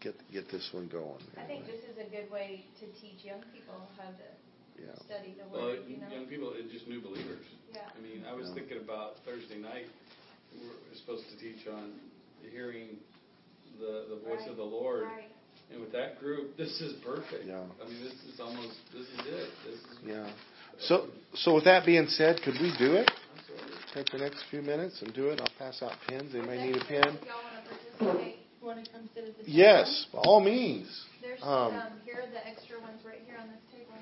[0.00, 1.22] get get this one going.
[1.36, 4.43] I think this is a good way to teach young people how to
[4.78, 4.94] Yeah.
[5.06, 5.80] study the Well, Word.
[5.88, 6.08] You know.
[6.10, 7.44] young people, it's just new believers.
[7.72, 7.80] Yeah.
[7.96, 8.54] I mean, I was Yeah.
[8.54, 9.86] thinking about Thursday night,
[10.54, 11.98] we're supposed to teach on
[12.50, 12.98] hearing
[13.80, 15.04] the, the voice of the Lord.
[15.04, 15.30] Right.
[15.72, 17.46] And with that group, this is perfect.
[17.46, 17.62] Yeah.
[17.82, 19.50] I mean, this is almost, this is it.
[19.66, 19.98] This is.
[20.04, 20.30] Yeah.
[20.78, 23.10] So so with that being said, could we do it?
[23.94, 25.40] Take the next few minutes and do it.
[25.40, 26.34] I'll pass out pens.
[26.34, 27.14] Anybody need a pen?
[27.14, 29.32] want to participate, Want to the.
[29.46, 30.88] Yes, by all means.
[31.22, 33.94] there's, Um, um, here are the extra ones right here on this table.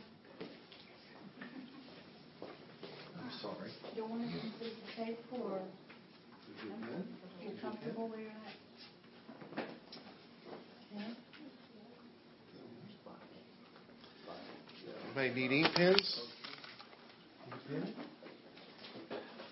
[3.21, 3.71] I'm sorry.
[3.97, 5.61] You want to consider the table or
[7.43, 8.55] you're comfortable where you're at?
[10.97, 11.15] Yeah?
[15.17, 16.21] Anybody need ink pens?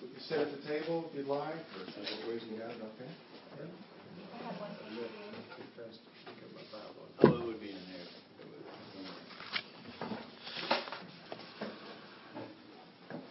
[0.00, 3.10] We can sit at the table if you'd like, or ways we have it, okay?
[7.22, 8.08] Oh, it would be in there.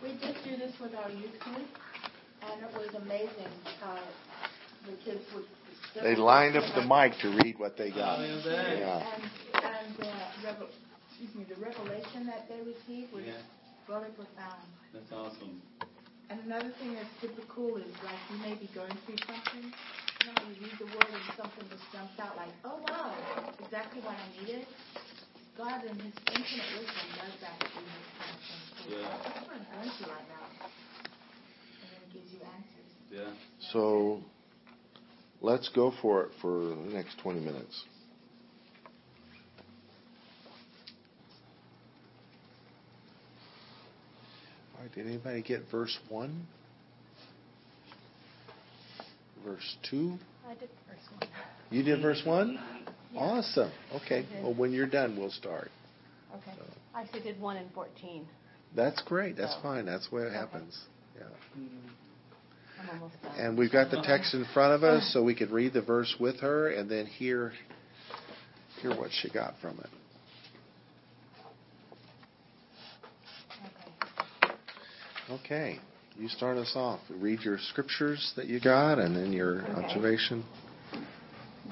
[0.03, 1.69] We just do this with our youth group,
[2.41, 3.99] and it was amazing how
[4.85, 5.45] the kids would.
[6.01, 8.19] They lined up the mic to read what they got.
[8.19, 8.77] Oh, yeah.
[8.77, 9.13] Yeah.
[9.13, 9.23] And,
[9.61, 10.67] and, uh, revel,
[11.09, 13.41] excuse me, the revelation that they received was Yeah,
[13.89, 14.65] really profound.
[14.93, 15.61] that's awesome.
[16.29, 20.25] And another thing that's super cool is like you may be going through something, you
[20.29, 23.13] know, you read the word and something just jumps out like, oh wow,
[23.65, 24.65] exactly what I needed.
[25.59, 28.95] God in His infinite wisdom does that through this kind of thing.
[28.95, 29.11] Yeah.
[29.11, 30.45] That's what I'm going right now.
[31.81, 32.89] And then it gives you answers.
[33.11, 33.33] Yeah.
[33.73, 34.21] So
[35.41, 37.83] let's go for it for the next 20 minutes.
[44.75, 46.47] All right, did anybody get verse 1?
[49.45, 50.17] Verse 2?
[50.47, 51.29] I did the first one.
[51.71, 52.59] You did verse 1?
[53.15, 53.71] Awesome.
[53.95, 54.25] Okay.
[54.41, 55.69] Well, when you're done, we'll start.
[56.35, 56.51] Okay.
[56.93, 58.25] I actually did one and fourteen.
[58.75, 59.35] That's great.
[59.35, 59.61] That's Oh.
[59.63, 59.85] fine.
[59.85, 60.35] That's what Okay.
[60.35, 60.79] happens.
[61.15, 61.23] Yeah.
[61.57, 61.87] Mm-hmm.
[62.81, 63.35] I'm almost done.
[63.37, 66.15] And we've got the text in front of us, so we could read the verse
[66.19, 67.53] with her and then hear
[68.81, 69.89] hear what she got from it.
[73.65, 74.53] Okay.
[75.31, 75.79] Okay,
[76.17, 76.99] you start us off.
[77.09, 79.71] Read your scriptures that you got, and then your Okay.
[79.83, 80.43] observation.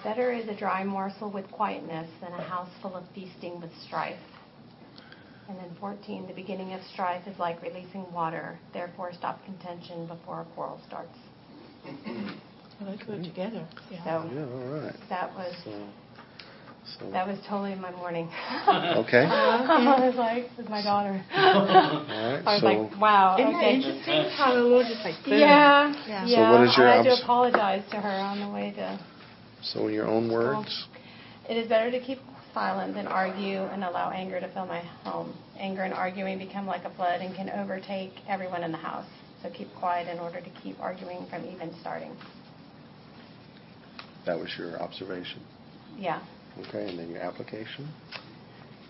[0.04, 4.20] Better is a dry morsel with quietness than a house full of feasting with strife.
[5.50, 8.60] And then 14, the beginning of strife is like releasing water.
[8.74, 11.18] Therefore, stop contention before a quarrel starts.
[12.80, 13.68] Well, they go together.
[13.90, 14.96] So Yeah, all right.
[15.10, 15.88] that was So,
[17.00, 18.26] so that was totally my morning.
[18.68, 19.26] okay.
[19.30, 21.24] I was like, with my daughter.
[21.36, 22.44] All right.
[22.46, 23.36] I was so, like, wow.
[23.40, 23.76] Isn't okay.
[23.76, 25.40] interesting how the Lord just like, boom.
[25.40, 26.26] Yeah, Yeah.
[26.28, 26.36] yeah.
[26.36, 29.00] So what is your I had to apologize to her on the way to.
[29.62, 30.88] So in your own words.
[31.50, 32.20] It is better to keep
[32.54, 35.34] silent than argue and allow anger to fill my home.
[35.60, 39.06] Anger and arguing become like a flood and can overtake everyone in the house.
[39.44, 42.16] So keep quiet in order to keep arguing from even starting.
[44.26, 45.42] That was your observation.
[45.96, 46.22] Yeah.
[46.68, 47.88] Okay, and then your application.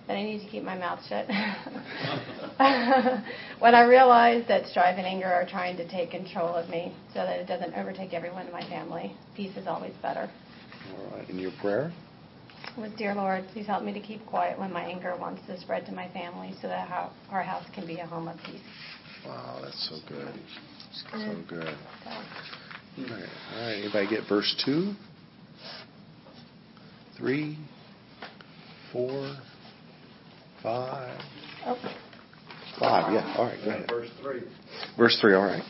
[0.08, 1.27] But I need to keep my mouth shut.
[3.60, 7.19] when I realize that strife and anger are trying to take control of me so
[7.19, 10.32] that it doesn't overtake everyone in my family, peace is always better.
[10.95, 11.28] All right.
[11.30, 11.91] And your prayer.
[12.78, 15.86] Was, dear Lord, please help me to keep quiet when my anger wants to spread
[15.88, 18.62] to my family so that how, our house can be a home of peace.
[19.26, 20.34] Wow, that's so good.
[20.93, 21.47] So Good.
[21.47, 21.78] good.
[22.06, 22.13] All
[23.04, 23.30] right.
[23.56, 23.73] All right.
[23.84, 24.93] Anybody get verse two?
[27.17, 27.58] Three,
[28.93, 29.36] four,
[30.62, 31.19] five,
[31.65, 31.76] oh,
[32.80, 33.12] five.
[33.13, 33.34] Yeah.
[33.38, 33.58] All right.
[33.63, 33.89] Go And ahead.
[33.89, 34.41] verse three,
[34.97, 35.34] Verse three.
[35.34, 35.63] All right.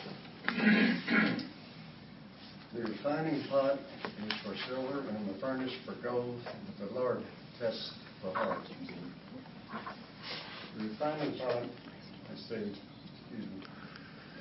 [2.74, 3.80] The refining pot
[4.28, 6.38] is for silver and the furnace for gold,
[6.80, 7.24] the Lord
[7.60, 8.60] tests the heart.
[10.78, 13.64] The refining pot, I say, excuse me,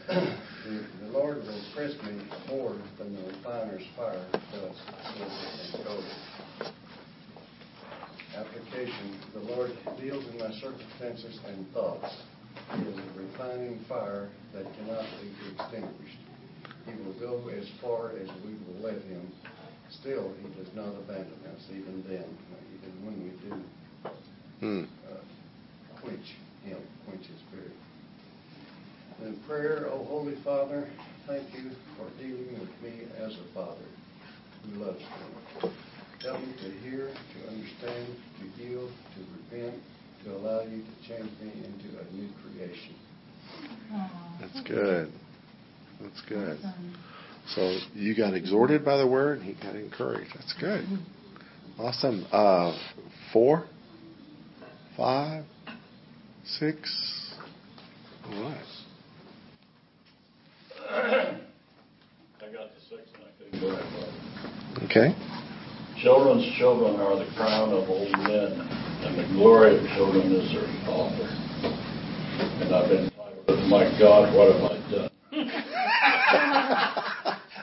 [0.08, 4.76] the, the Lord will press me more than the refiner's fire does
[5.14, 6.04] silver and gold.
[8.36, 12.12] Application, the Lord deals in my circumstances and thoughts.
[12.74, 16.25] He is a refining fire that cannot be extinguished.
[16.86, 19.26] He will go as far as we will let him.
[19.90, 22.24] Still, he does not abandon us, even then,
[22.74, 23.64] even when we do
[24.60, 24.84] Hmm.
[25.10, 25.16] uh,
[26.00, 27.72] quench him, quench his spirit.
[29.24, 30.88] In prayer, O Holy Father,
[31.26, 33.88] thank you for dealing with me as a father
[34.64, 35.70] who loves me.
[36.22, 38.06] Help me to hear, to understand,
[38.40, 39.20] to yield, to
[39.54, 39.74] repent,
[40.24, 42.94] to allow you to change me into a new creation.
[44.40, 45.12] That's good.
[46.00, 46.58] That's good.
[47.54, 50.30] So you got exhorted by the word, and he got encouraged.
[50.34, 50.84] That's good.
[51.78, 52.26] Awesome.
[52.32, 52.76] Uh,
[53.32, 53.66] four,
[54.96, 55.44] five,
[56.44, 57.32] six.
[58.26, 58.56] All right.
[60.90, 64.84] I got the six and I couldn't go that far.
[64.84, 65.14] Okay.
[66.02, 68.52] Children's children are the crown of old men,
[69.02, 71.28] and the glory of children is their father.
[72.60, 75.10] And I've been titled, My God, what have I done?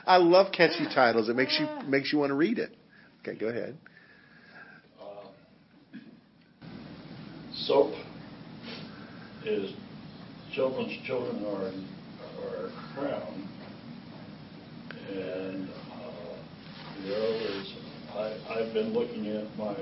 [0.06, 1.28] I love catchy titles.
[1.28, 2.76] It makes you makes you want to read it.
[3.20, 3.76] Okay, go ahead.
[5.00, 5.28] Uh,
[7.54, 7.94] Soap
[9.44, 9.72] is
[10.54, 11.72] children's children are,
[12.44, 13.48] are a crown.
[15.08, 16.36] And uh,
[17.02, 17.74] the other is,
[18.14, 19.74] I, I've been looking at my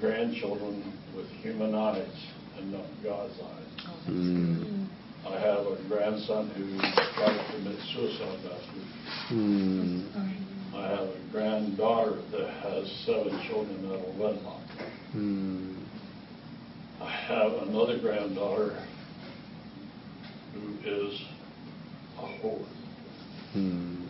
[0.00, 2.26] grandchildren with human eyes
[2.58, 3.86] and not God's eyes.
[4.08, 4.88] Mm.
[5.26, 8.86] I have a grandson who tried to commit suicide last week.
[9.30, 10.06] Mm.
[10.74, 14.62] I have a granddaughter that has seven children out of wedlock.
[15.14, 15.84] Mm.
[17.00, 18.84] I have another granddaughter
[20.54, 21.22] who is
[22.18, 22.66] a whore.
[23.56, 24.06] Mm.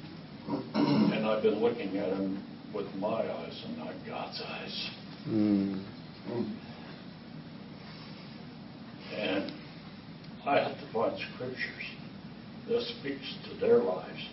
[0.74, 2.42] And I've been looking at him
[2.74, 4.90] with my eyes and not God's eyes.
[5.28, 5.84] Mm.
[9.16, 9.52] And
[10.46, 11.84] I have to find scriptures
[12.68, 14.28] that speaks to their lives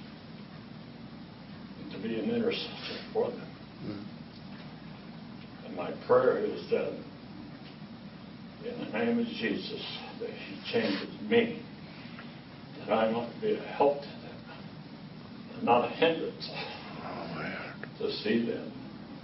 [1.81, 3.47] and to be an intercessor for them.
[3.85, 4.05] Mm.
[5.65, 6.93] And my prayer is that
[8.65, 9.81] in the name of Jesus,
[10.19, 11.61] that He changes me,
[12.79, 14.39] that I might be a help to them,
[15.55, 16.49] and not a hindrance
[17.03, 17.51] Oh
[17.99, 18.71] to see them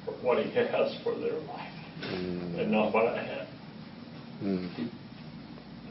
[0.06, 1.68] for what He has for their life,
[2.02, 2.60] Mm.
[2.60, 3.48] and not what I have.
[4.44, 4.90] Mm.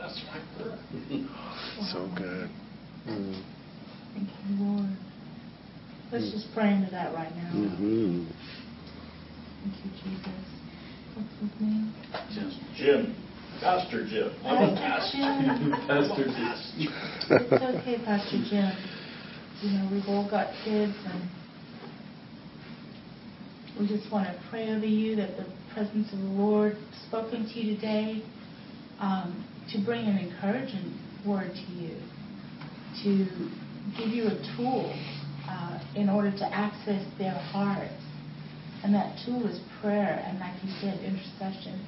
[0.00, 0.42] That's right.
[0.56, 0.78] prayer.
[1.92, 2.48] So good.
[3.06, 3.42] Mm.
[4.14, 4.96] Thank you, Lord.
[6.12, 7.52] Let's just pray into that right now.
[7.52, 8.26] Mm-hmm.
[9.62, 10.48] Thank you, Jesus.
[11.14, 11.94] What's his name?
[12.32, 13.14] Just Jim,
[13.60, 14.32] Pastor Jim.
[14.44, 15.18] I'm a pastor.
[15.18, 15.70] Jim.
[15.86, 16.92] Pastor Jim.
[16.92, 17.54] pastor.
[17.54, 18.72] It's okay, Pastor Jim.
[19.62, 21.28] You know, we've all got kids and
[23.78, 26.76] we just want to pray over you that the presence of the Lord
[27.06, 28.22] spoken to you today
[29.00, 31.96] um, to bring an encouraging word to you,
[33.04, 33.26] to
[33.96, 34.92] give you a tool
[35.48, 37.92] uh, in order to access their hearts.
[38.82, 41.86] And that tool is prayer and, like you said, intercession.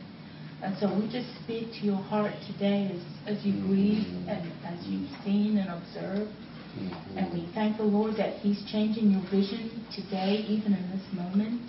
[0.63, 4.87] And so we just speak to your heart today as, as you grieve and as
[4.87, 6.31] you've seen and observed.
[7.17, 11.61] And we thank the Lord that He's changing your vision today, even in this moment.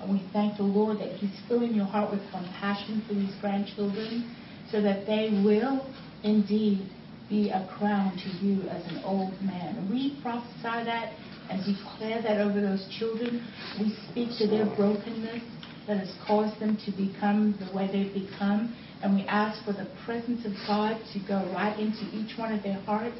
[0.00, 4.34] And we thank the Lord that He's filling your heart with compassion for these grandchildren
[4.74, 5.86] so that they will
[6.24, 6.84] indeed
[7.28, 9.88] be a crown to you as an old man.
[9.88, 11.14] We prophesy that
[11.48, 13.46] and declare that over those children.
[13.78, 15.44] We speak to their brokenness
[15.86, 18.74] that has caused them to become the way they've become.
[19.00, 22.64] And we ask for the presence of God to go right into each one of
[22.64, 23.18] their hearts.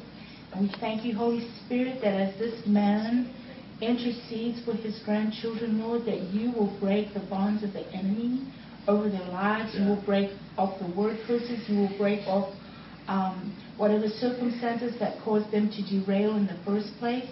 [0.51, 3.33] And we thank you, Holy Spirit, that as this man
[3.79, 8.51] intercedes for his grandchildren, Lord, that you will break the bonds of the enemy
[8.87, 9.75] over their lives.
[9.77, 11.67] You will break off the word curses.
[11.67, 12.53] You will break off
[13.07, 17.25] um, whatever circumstances that caused them to derail in the first place.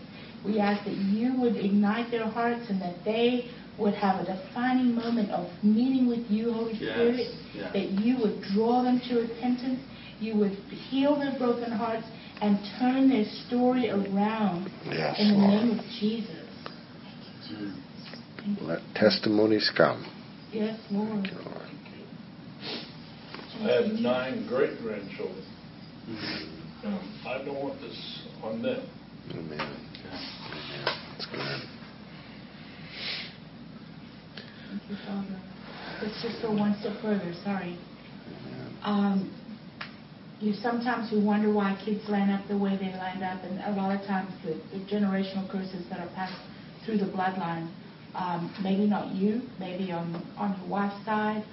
[0.46, 3.50] We ask that you would ignite their hearts and that they
[3.80, 7.72] would have a defining moment of meeting with you, Holy Yes, Spirit, yeah.
[7.72, 9.80] that you would draw them to repentance,
[10.20, 12.06] you would heal their broken hearts,
[12.42, 15.50] and turn their story around Yes, in the Lord.
[15.66, 16.36] name of Jesus.
[18.62, 20.06] Let testimonies come.
[20.54, 20.80] Yes.
[20.92, 21.28] Thank.
[23.62, 25.44] I have nine great grandchildren.
[27.26, 28.88] I don't want this on them.
[29.32, 29.60] Amen.
[29.60, 29.80] Amen.
[31.10, 31.40] That's good.
[34.70, 35.42] Thank you, Father.
[36.04, 37.34] Let's just go one step further.
[37.44, 37.80] Sorry.
[38.84, 39.34] Um,
[40.40, 43.82] you sometimes you wonder why kids land up the way they land up, and a
[43.82, 46.38] lot of times the, the generational curses that are passed
[46.86, 47.72] through the bloodline.
[48.16, 51.44] Um, maybe not you, maybe on on your wife's side,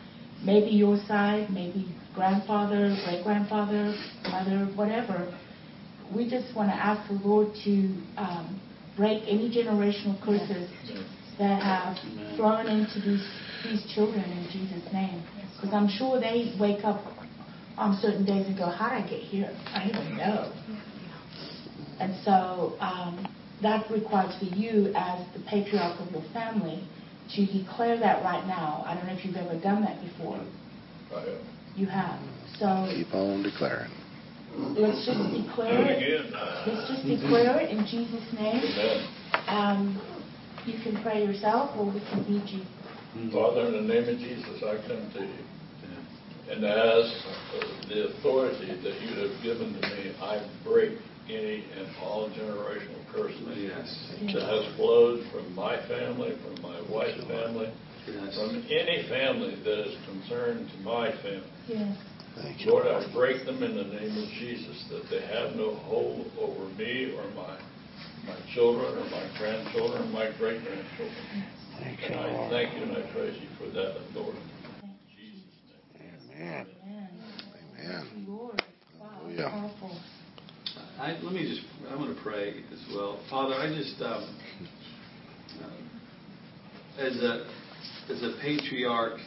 [0.45, 3.95] maybe your side, maybe grandfather, great grandfather,
[4.31, 5.33] mother, whatever.
[6.15, 7.73] We just want to ask the Lord to
[8.17, 8.61] um,
[8.97, 10.69] break any generational curses
[11.39, 11.97] that have
[12.37, 13.27] thrown into these
[13.65, 15.23] these children in Jesus' name.
[15.57, 17.01] Because I'm sure they wake up
[17.79, 19.51] on certain days and go, "How did I get here?
[19.73, 20.53] I don't even know."
[22.01, 23.27] And so um,
[23.63, 26.87] that requires for you, as the patriarch of your family,
[27.35, 28.83] to declare that right now.
[28.87, 30.41] I don't know if you've ever done that before.
[31.15, 31.39] I have.
[31.77, 32.21] You have.
[32.59, 33.91] So Keep on declaring.
[34.77, 36.33] let's just declare it.
[36.67, 38.63] Let's just declare it in Jesus' name.
[39.47, 40.01] Um,
[40.67, 42.65] you can pray yourself, or we can lead you.
[43.33, 45.45] Father, in the name of Jesus, I come to you
[46.51, 50.99] and ask uh, the authority that you have given to me, I break
[51.31, 53.89] any and all generational curses Yes.
[54.35, 57.71] that has flowed from my family, from my wife's family,
[58.07, 58.35] Yes.
[58.37, 61.51] from any family that is concerned to my family.
[61.69, 61.97] Yes.
[62.37, 62.73] Thank you.
[62.73, 66.65] Lord, I break them in the name of Jesus, that they have no hold over
[66.79, 67.59] me or my,
[68.27, 71.45] my children or my grandchildren or my great-grandchildren.
[71.81, 72.51] Thank you, And I Lord.
[72.51, 74.39] thank you and I praise you for that authority.
[74.81, 75.59] Thank In Jesus'
[75.99, 76.15] name.
[76.31, 76.67] Amen.
[76.87, 77.09] Amen.
[77.85, 78.07] Amen.
[78.15, 78.63] Thank Lord.
[79.01, 79.49] Wow, Hallelujah.
[79.51, 80.01] powerful.
[81.01, 83.25] I, let me just, I'm going to pray as well.
[83.31, 84.39] Father, I just, um,
[85.63, 87.51] uh, as a,
[88.11, 89.19] as a patriarch,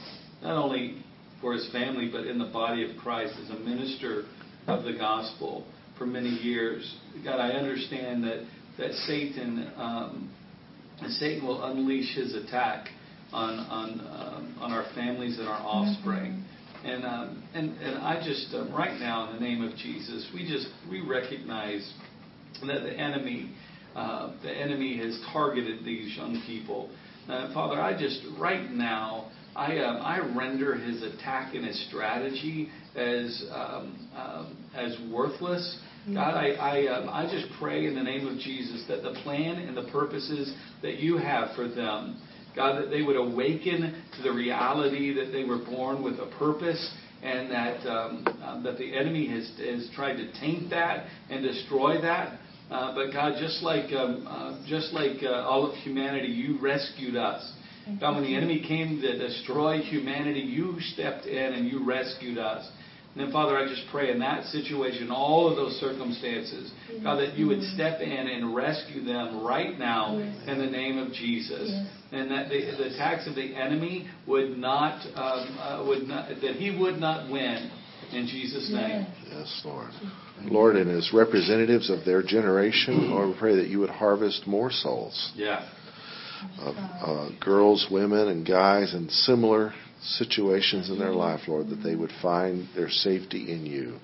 [0.44, 1.04] not only
[1.42, 4.26] for his family, but in the body of Christ, as a minister
[4.68, 5.66] of the gospel
[5.98, 6.96] for many years,
[7.26, 8.46] God, I understand that,
[8.78, 10.32] that Satan, um,
[11.08, 12.90] Satan will unleash his attack
[13.32, 16.46] on, on, um, on our families and our offspring.
[16.84, 20.46] And, um, and, and I just, um, right now, in the name of Jesus, we
[20.46, 21.94] just, we recognize
[22.62, 23.52] that the enemy,
[23.96, 26.90] uh, the enemy has targeted these young people.
[27.30, 32.70] Uh, Father, I just, right now, I, um, I render his attack and his strategy
[32.96, 35.80] as, um, um, as worthless.
[36.14, 39.56] God, I, I, um, I just pray in the name of Jesus that the plan
[39.56, 42.22] and the purposes that you have for them,
[42.56, 46.94] God, that they would awaken to the reality that they were born with a purpose
[47.22, 52.02] and that, um, um, that the enemy has, has tried to taint that and destroy
[52.02, 52.40] that.
[52.70, 57.16] Uh, but God, just like, um, uh, just like uh, all of humanity, you rescued
[57.16, 57.52] us.
[58.00, 62.66] God, when the enemy came to destroy humanity, you stepped in and you rescued us.
[63.16, 66.72] And then, Father, I just pray in that situation, all of those circumstances,
[67.04, 71.14] God, that you would step in and rescue them right now in the name of
[71.14, 71.70] Jesus.
[71.70, 71.88] Yes.
[72.12, 76.56] And that the, the attacks of the enemy would not, um, uh, would not, that
[76.56, 77.70] he would not win
[78.12, 79.06] in Jesus' name.
[79.28, 79.32] Yes.
[79.32, 79.92] Yes, Lord.
[80.46, 84.72] Lord, and as representatives of their generation, Lord, we pray that you would harvest more
[84.72, 85.70] souls Yeah.
[86.60, 89.74] of uh, girls, women, and guys in similar
[90.04, 91.18] situations in their mm-hmm.
[91.18, 94.00] life, Lord, that they would find their safety in you.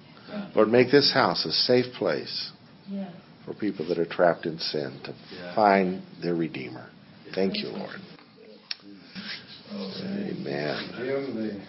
[0.55, 2.51] Lord, make this house a safe place
[2.87, 3.11] Yes.
[3.45, 5.55] for people that are trapped in sin to Yeah.
[5.55, 6.89] find their Redeemer.
[7.33, 7.99] Thank you, Lord.
[9.71, 10.89] Amen.
[10.97, 11.61] Jim, the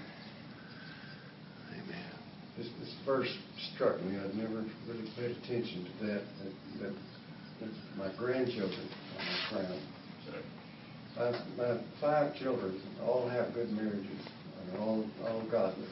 [2.57, 3.39] this, this verse
[3.75, 4.19] struck me.
[4.19, 6.23] I'd never really paid attention to that.
[6.23, 6.95] That, that,
[7.61, 9.81] that my grandchildren are my crown.
[11.21, 14.27] My, my five children all have good marriages
[14.59, 15.87] and are all, all godly.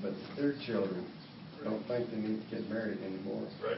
[0.00, 1.06] But their children
[1.62, 3.46] don't think they need to get married anymore.
[3.62, 3.76] Right.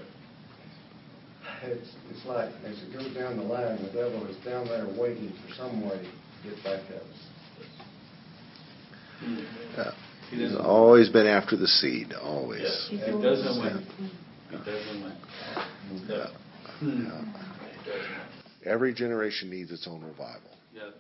[1.65, 5.33] It's, it's like, as it goes down the line, the devil is down there waiting
[5.43, 7.29] for some way to get back at us.
[9.77, 9.91] Yeah.
[10.31, 12.63] He He's always been after the seed, always.
[12.63, 12.87] Yes.
[12.91, 13.87] He doesn't win.
[14.51, 15.17] He doesn't win.
[16.09, 16.27] Yeah.
[16.81, 18.24] Yeah.
[18.65, 20.51] Every generation needs its own revival.
[20.75, 20.91] Yeah.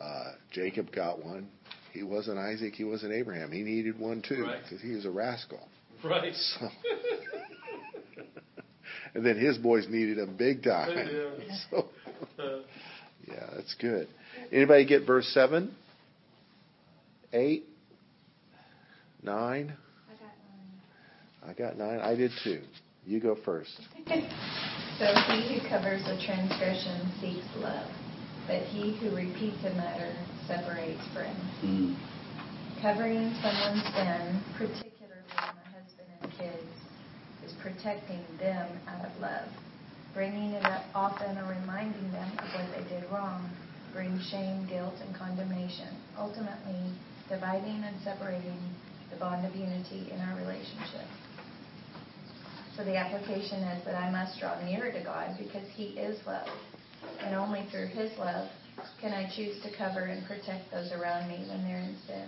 [0.00, 1.48] Uh, Jacob got one.
[1.92, 2.74] He wasn't Isaac.
[2.74, 3.52] He wasn't Abraham.
[3.52, 4.58] He needed one too Right.
[4.62, 5.60] because he was a rascal.
[6.02, 6.34] Right.
[6.34, 6.68] So,
[9.14, 10.96] and then his boys needed him big time.
[10.96, 11.54] Yeah.
[11.70, 11.86] So,
[13.28, 14.08] yeah, that's good.
[14.50, 15.74] Anybody get verse seven,
[17.32, 17.64] eight,
[19.22, 19.74] nine?
[21.46, 22.00] I got nine.
[22.00, 22.62] I did too.
[23.04, 23.80] You go first.
[24.98, 27.90] So he who covers a transgression seeks love,
[28.46, 30.14] but he who repeats a matter
[30.46, 31.40] separates friends.
[31.60, 31.94] hmm.
[32.80, 36.70] Covering someone's sin, particularly my husband and kids,
[37.42, 39.48] is protecting them out of love.
[40.14, 43.50] Bringing it up often or reminding them of what they did wrong
[43.92, 45.88] brings shame, guilt, and condemnation,
[46.18, 46.94] ultimately
[47.28, 48.60] dividing and separating
[49.10, 51.08] the bond of unity in our relationship.
[52.82, 56.48] So the application is that I must draw nearer to God because He is love.
[57.20, 58.50] And only through His love
[59.00, 62.26] can I choose to cover and protect those around me when they're in sin.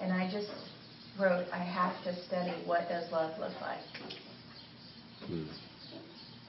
[0.00, 0.50] And I just
[1.18, 3.82] wrote, I have to study what does love look like.
[5.26, 5.50] Hmm.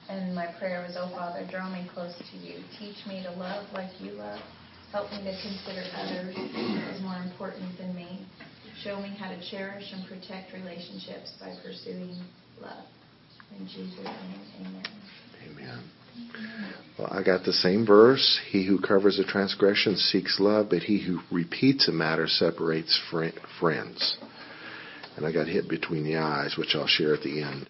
[0.08, 2.62] And my prayer was, Oh Father, draw me close to you.
[2.78, 4.38] Teach me to love like you love.
[4.92, 8.28] Help me to consider others as more important than me.
[8.84, 12.14] Show me how to cherish and protect relationships by pursuing
[12.62, 12.84] love.
[15.46, 15.84] Amen.
[16.98, 18.40] Well, I got the same verse.
[18.48, 23.32] He who covers a transgression seeks love, but he who repeats a matter separates fri
[23.58, 24.16] friends.
[25.16, 27.68] And I got hit between the eyes, which I'll share at the end.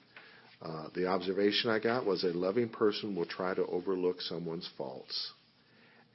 [0.62, 5.32] Uh, the observation I got was a loving person will try to overlook someone's faults,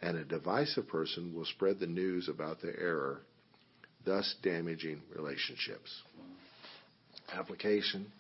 [0.02, 3.20] and a divisive person will spread the news about their error,
[4.06, 6.02] thus damaging relationships.
[7.32, 8.12] Application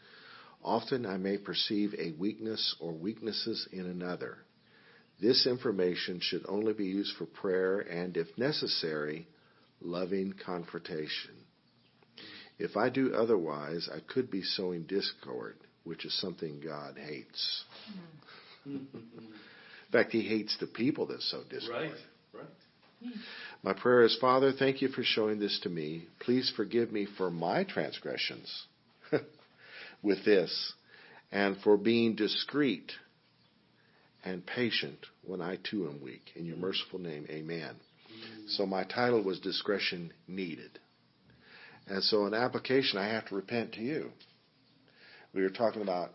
[0.63, 4.37] Often I may perceive a weakness or weaknesses in another.
[5.21, 9.27] This information should only be used for prayer and, if necessary,
[9.81, 11.31] loving confrontation.
[12.57, 17.63] If I do otherwise, I could be sowing discord, which is something God hates.
[18.67, 18.97] Mm-hmm.
[18.97, 21.91] In fact, He hates the people that sow discord.
[22.33, 22.41] Right.
[23.01, 23.13] Right.
[23.63, 26.05] My prayer is, Father, thank you for showing this to me.
[26.19, 28.65] Please forgive me for my transgressions
[30.01, 30.73] with this
[31.31, 32.91] and for being discreet
[34.23, 36.31] and patient when I too am weak.
[36.35, 37.75] In your merciful name, amen.
[38.47, 40.79] So my title was Discretion Needed.
[41.87, 44.11] And so in application, I have to repent to you.
[45.33, 46.11] We were talking about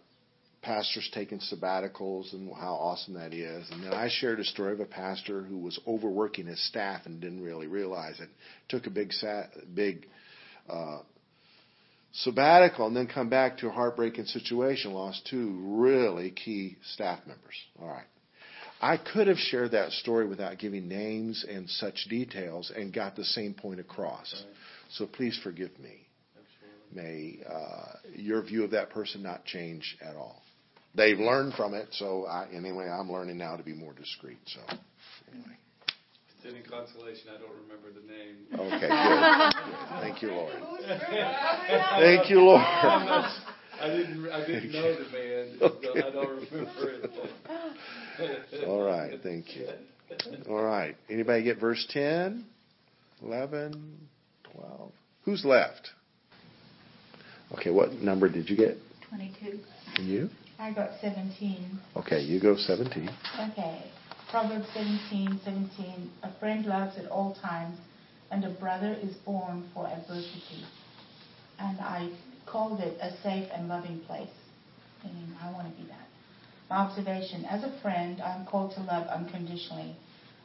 [0.62, 3.68] pastors taking sabbaticals and how awesome that is.
[3.70, 7.20] And then I shared a story of a pastor who was overworking his staff and
[7.20, 8.28] didn't really realize it.
[8.68, 10.07] Took a big, sa- big
[10.68, 11.01] uh,
[12.15, 14.93] sabbatical and then come back to a heartbreaking situation.
[14.93, 17.55] Lost two really key staff members.
[17.81, 18.07] All right.
[18.81, 23.25] I could have shared that story without giving names and such details and got the
[23.25, 24.45] same point across.
[24.91, 26.07] So please forgive me.
[26.93, 30.43] May uh, your view of that person not change at all.
[30.95, 34.39] They've learned from it, so I, anyway, I'm learning now to be more discreet.
[34.47, 34.61] So,
[35.33, 35.57] anyway.
[36.45, 38.36] If it's any consolation, I don't remember the name.
[38.53, 39.55] Okay, good.
[39.64, 39.74] good.
[40.03, 40.53] Thank you, Lord.
[41.99, 42.61] Thank you, Lord.
[42.61, 43.32] I'm not-
[43.80, 44.30] I didn't.
[44.30, 45.57] I didn't know the man.
[45.59, 46.01] so Okay.
[46.01, 48.64] I don't remember it.
[48.68, 49.68] All right, thank you.
[50.49, 50.97] All right.
[51.11, 52.45] Anybody get verse 10,
[53.22, 53.99] 11,
[54.55, 54.92] 12?
[55.24, 55.90] Who's left?
[57.59, 58.76] Okay, what number did you get?
[59.09, 59.59] 22.
[59.97, 60.28] And you?
[60.61, 61.78] I got 17.
[61.97, 63.11] Okay, you go 17.
[63.51, 63.82] Okay.
[64.35, 66.11] Proverbs 17, 17.
[66.24, 67.78] A friend loves at all times,
[68.32, 70.64] and a brother is born for adversity.
[71.61, 72.11] And I
[72.45, 74.35] called it a safe and loving place.
[75.05, 76.09] I want to be that.
[76.68, 79.95] My observation as a friend, I'm called to love unconditionally.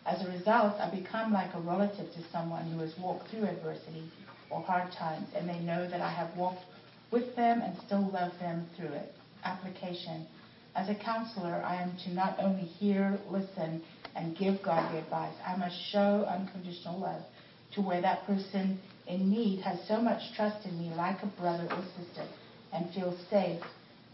[0.06, 4.04] As a result, I become like a relative to someone who has walked through adversity
[4.52, 6.62] or hard times, and they know that I have walked
[7.10, 9.16] with them and still love them through it.
[9.44, 10.28] Application.
[10.76, 13.82] As a counselor, I am to not only hear, listen,
[14.16, 17.24] and give godly advice, I must show unconditional love
[17.74, 21.68] to where that person in need has so much trust in me like a brother
[21.72, 22.28] or sister
[22.72, 23.62] and feels safe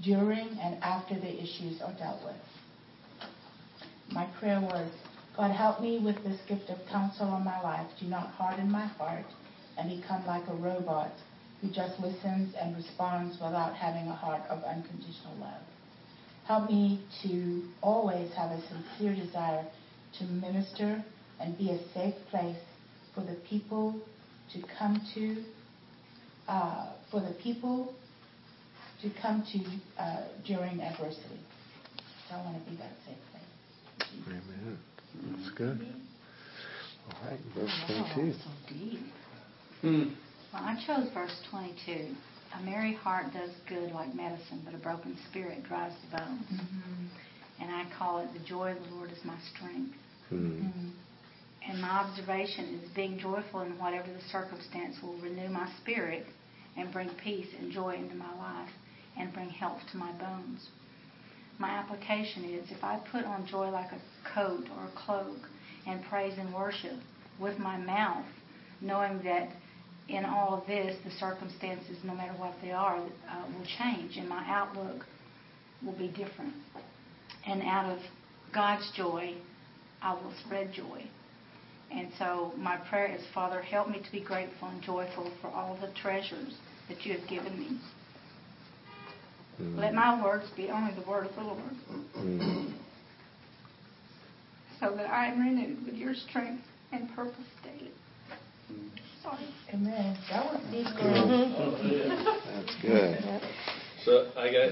[0.04, 2.36] during and after the issues are dealt with.
[4.12, 4.90] My prayer was,
[5.36, 7.88] God, help me with this gift of counsel on my life.
[8.00, 9.26] Do not harden my heart
[9.78, 11.12] and become like a robot
[11.62, 15.62] who just listens and responds without having a heart of unconditional love.
[16.48, 19.66] Help me to always have a sincere desire
[20.20, 21.04] to minister
[21.40, 22.58] and be a safe place
[23.14, 24.00] for the people
[24.54, 25.44] to come to,
[26.48, 27.94] uh, for the people
[29.02, 31.40] to come to uh, during adversity.
[32.30, 34.10] So I want to be that safe place.
[34.28, 34.78] Amen.
[35.32, 35.88] That's good.
[37.10, 38.34] All right, verse Wow, 22.
[38.40, 39.00] so deep.
[39.82, 40.04] Hmm.
[40.54, 42.16] Well, I chose verse 22.
[42.58, 46.48] A merry heart does good like medicine, but a broken spirit dries the bones.
[46.52, 47.06] Mm-hmm.
[47.62, 49.96] And I call it the joy of the Lord is my strength.
[50.30, 50.68] Hmm.
[51.68, 56.26] And my observation is being joyful in whatever the circumstance will renew my spirit
[56.78, 58.70] and bring peace and joy into my life
[59.18, 60.70] and bring health to my bones.
[61.58, 65.38] My application is if I put on joy like a coat or a cloak
[65.88, 67.00] and praise and worship
[67.40, 68.26] with my mouth,
[68.82, 69.50] knowing that
[70.08, 74.30] in all of this, the circumstances, no matter what they are, uh, will change and
[74.30, 75.06] my outlook
[75.84, 76.54] will be different.
[77.48, 78.00] And out of
[78.54, 79.36] God's joy,
[80.02, 81.04] I will spread joy.
[81.92, 85.78] And so my prayer is, Father, help me to be grateful and joyful for all
[85.80, 86.54] the treasures
[86.90, 87.80] that you have given me.
[89.58, 89.78] Hmm.
[89.78, 91.60] Let my words be only the word of the Lord,
[92.14, 92.74] Hmm.
[94.80, 97.92] so that I am renewed with your strength and purpose daily.
[99.26, 99.48] Sorry.
[99.74, 100.18] Amen.
[100.30, 100.86] That was deep.
[102.54, 103.18] That's good.
[104.06, 104.72] So I got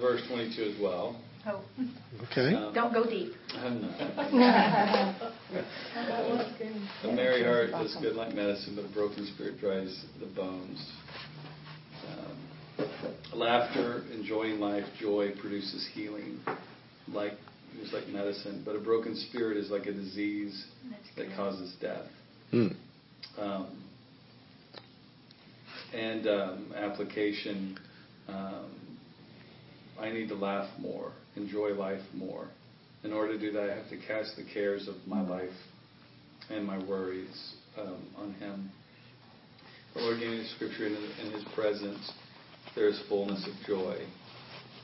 [0.00, 1.16] verse 22 as well.
[1.46, 1.60] Oh,
[2.30, 2.54] Okay.
[2.54, 3.32] Um, don't go deep.
[3.54, 3.98] I'm not.
[3.98, 5.14] That
[6.30, 6.74] was good.
[7.10, 10.90] A merry heart does good like medicine, but a broken spirit dries the bones.
[12.08, 12.38] Um,
[13.34, 16.40] laughter, enjoying life, joy produces healing,
[17.08, 17.34] like
[17.78, 18.62] it's like medicine.
[18.64, 20.64] But a broken spirit is like a disease
[21.18, 22.06] that causes death.
[22.52, 22.68] Hmm.
[23.38, 23.84] Um,
[25.92, 27.78] and um, application,
[28.28, 28.98] um,
[30.00, 32.48] I need to laugh more, enjoy life more.
[33.04, 35.52] In order to do that, I have to cast the cares of my life
[36.50, 38.70] and my worries um, on Him.
[39.94, 42.12] The Lord gave me the scripture in, in His presence,
[42.74, 43.98] there is fullness of joy.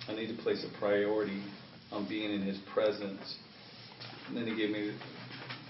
[0.08, 1.42] I need to place a priority
[1.90, 3.36] on being in His presence.
[4.28, 4.94] And then He gave me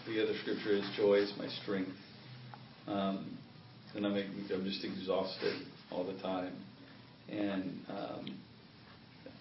[0.06, 1.92] the other scripture is joy is my strength.
[2.90, 3.38] Um,
[3.94, 6.54] and I'm, I'm just exhausted all the time.
[7.28, 8.40] And um,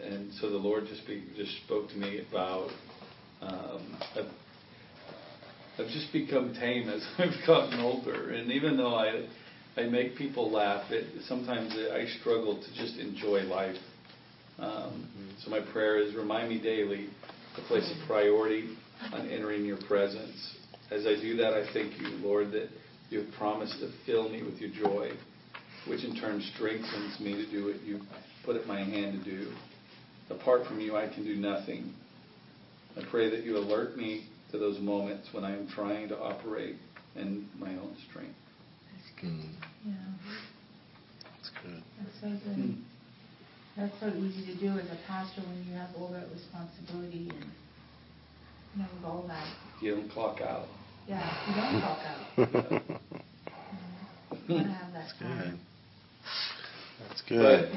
[0.01, 2.69] and so the Lord just be, just spoke to me about
[3.41, 4.31] um, I've,
[5.77, 9.27] I've just become tame as I've gotten older, and even though I
[9.77, 13.77] I make people laugh, it sometimes I struggle to just enjoy life.
[14.57, 15.09] Um,
[15.43, 17.09] so my prayer is remind me daily
[17.55, 18.75] to place a priority
[19.13, 20.55] on entering your presence.
[20.91, 22.69] As I do that, I thank you, Lord, that
[23.09, 25.11] you have promised to fill me with your joy,
[25.87, 27.99] which in turn strengthens me to do what you
[28.45, 29.51] put at my hand to do.
[30.29, 31.93] Apart from you, I can do nothing.
[32.95, 36.75] I pray that you alert me to those moments when I am trying to operate
[37.15, 38.35] in my own strength.
[39.21, 39.41] Hmm.
[39.85, 39.93] Yeah,
[41.35, 41.83] That's good.
[41.99, 42.77] that's so good.
[43.75, 47.51] That's so easy to do as a pastor when you have all that responsibility and,
[48.75, 49.47] you know, all that.
[49.81, 50.67] You don't clock out.
[51.09, 52.81] Yeah, you don't talk out.
[54.47, 55.27] You want have that Good.
[55.27, 55.59] time.
[57.07, 57.71] That's good.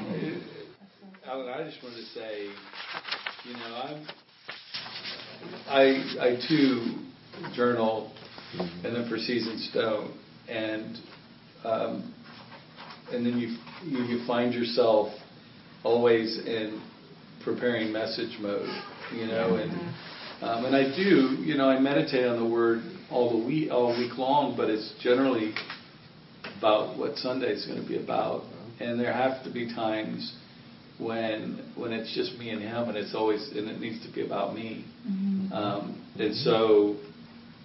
[1.25, 2.47] uh, Olen, I just wanted to say,
[3.45, 4.07] you know, I'm,
[5.67, 5.81] I,
[6.19, 6.95] I too
[7.55, 8.11] journal
[8.83, 10.17] and then for Season Stone,
[10.47, 10.97] and
[11.63, 12.13] um,
[13.11, 15.11] and then you, you you find yourself
[15.83, 16.81] always in
[17.43, 18.69] preparing message mode,
[19.15, 19.71] you know, and
[20.43, 23.97] um, and I do, you know, I meditate on the Word all the week all
[23.97, 25.53] week long, but it's generally
[26.57, 28.43] about what Sunday is going to be about,
[28.79, 30.35] and there have to be times
[30.99, 34.25] when when it's just me and him, and it's always and it needs to be
[34.25, 34.85] about me.
[35.53, 36.97] Um, and so,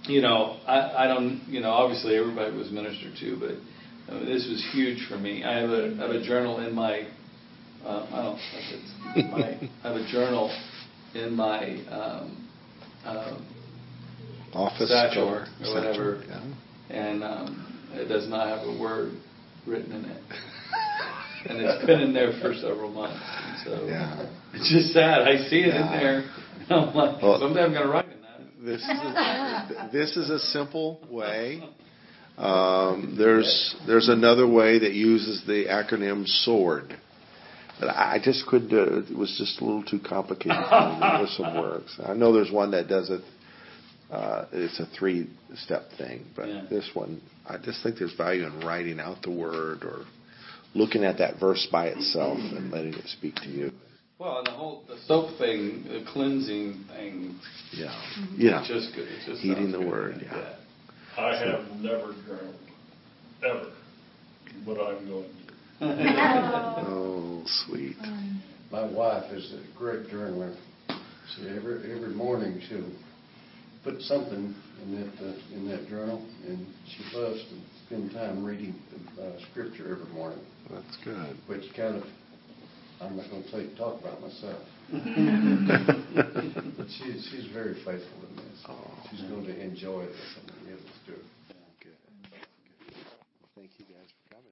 [0.05, 4.47] you know, I, I don't, you know, obviously everybody was ministered to, but uh, this
[4.49, 5.45] was huge for me.
[5.45, 7.07] I have a I have a journal in my
[7.85, 8.39] uh, I don't
[9.15, 10.51] it's my I have a journal
[11.15, 12.49] in my um,
[13.05, 13.47] um,
[14.55, 15.47] Office satchel drawer.
[15.63, 16.53] or whatever, Satchel,
[16.91, 19.13] and um, it does not have a word
[19.67, 20.23] written in it.
[21.49, 23.21] and it's been in there for several months.
[23.65, 24.27] So Yeah.
[24.55, 25.23] it's just sad.
[25.29, 25.85] I see it Yeah.
[25.95, 26.19] in there.
[26.61, 28.41] And I'm like, Well- someday I'm going to write in that.
[28.65, 31.63] This is a, this is a simple way
[32.39, 36.97] Um, there's there's another way that uses the acronym SWORD.
[37.81, 38.73] But I just could.
[38.73, 41.97] Uh, it was just a little too complicated for with some words.
[42.05, 43.23] I know there's one that does it.
[44.11, 46.63] Uh, it's a three-step thing, but Yeah.
[46.71, 50.05] this one, I just think there's value in writing out the word or
[50.75, 53.73] looking at that verse by itself and letting it speak to you.
[54.19, 57.39] Well, and the whole the soap thing, the cleansing thing,
[57.73, 57.93] Yeah,
[58.37, 58.61] yeah.
[58.61, 59.09] it's just good.
[59.09, 59.89] It just Heeding sounds the good.
[59.89, 60.55] word, yeah.
[61.17, 62.55] I have never journaled,
[63.45, 63.67] ever,
[64.67, 65.35] but I'm going to.
[66.89, 67.97] Oh, sweet.
[68.73, 70.55] My wife is a great journaler.
[71.37, 72.85] She, every, every morning she'll
[73.85, 77.55] put something in that uh, in that journal, and she loves to
[77.87, 78.75] spend time reading
[79.21, 80.41] uh, scripture every morning.
[80.71, 81.37] That's good.
[81.47, 82.05] Which kind of
[83.01, 84.63] I'm not going to say talk about myself,
[86.77, 88.65] but she's she's very faithful in this.
[88.69, 88.77] Oh,
[89.11, 89.31] she's man.
[89.31, 91.25] going to enjoy this and be able to do it.
[91.83, 91.97] Good.
[92.31, 92.97] Good.
[93.55, 93.88] Thank you.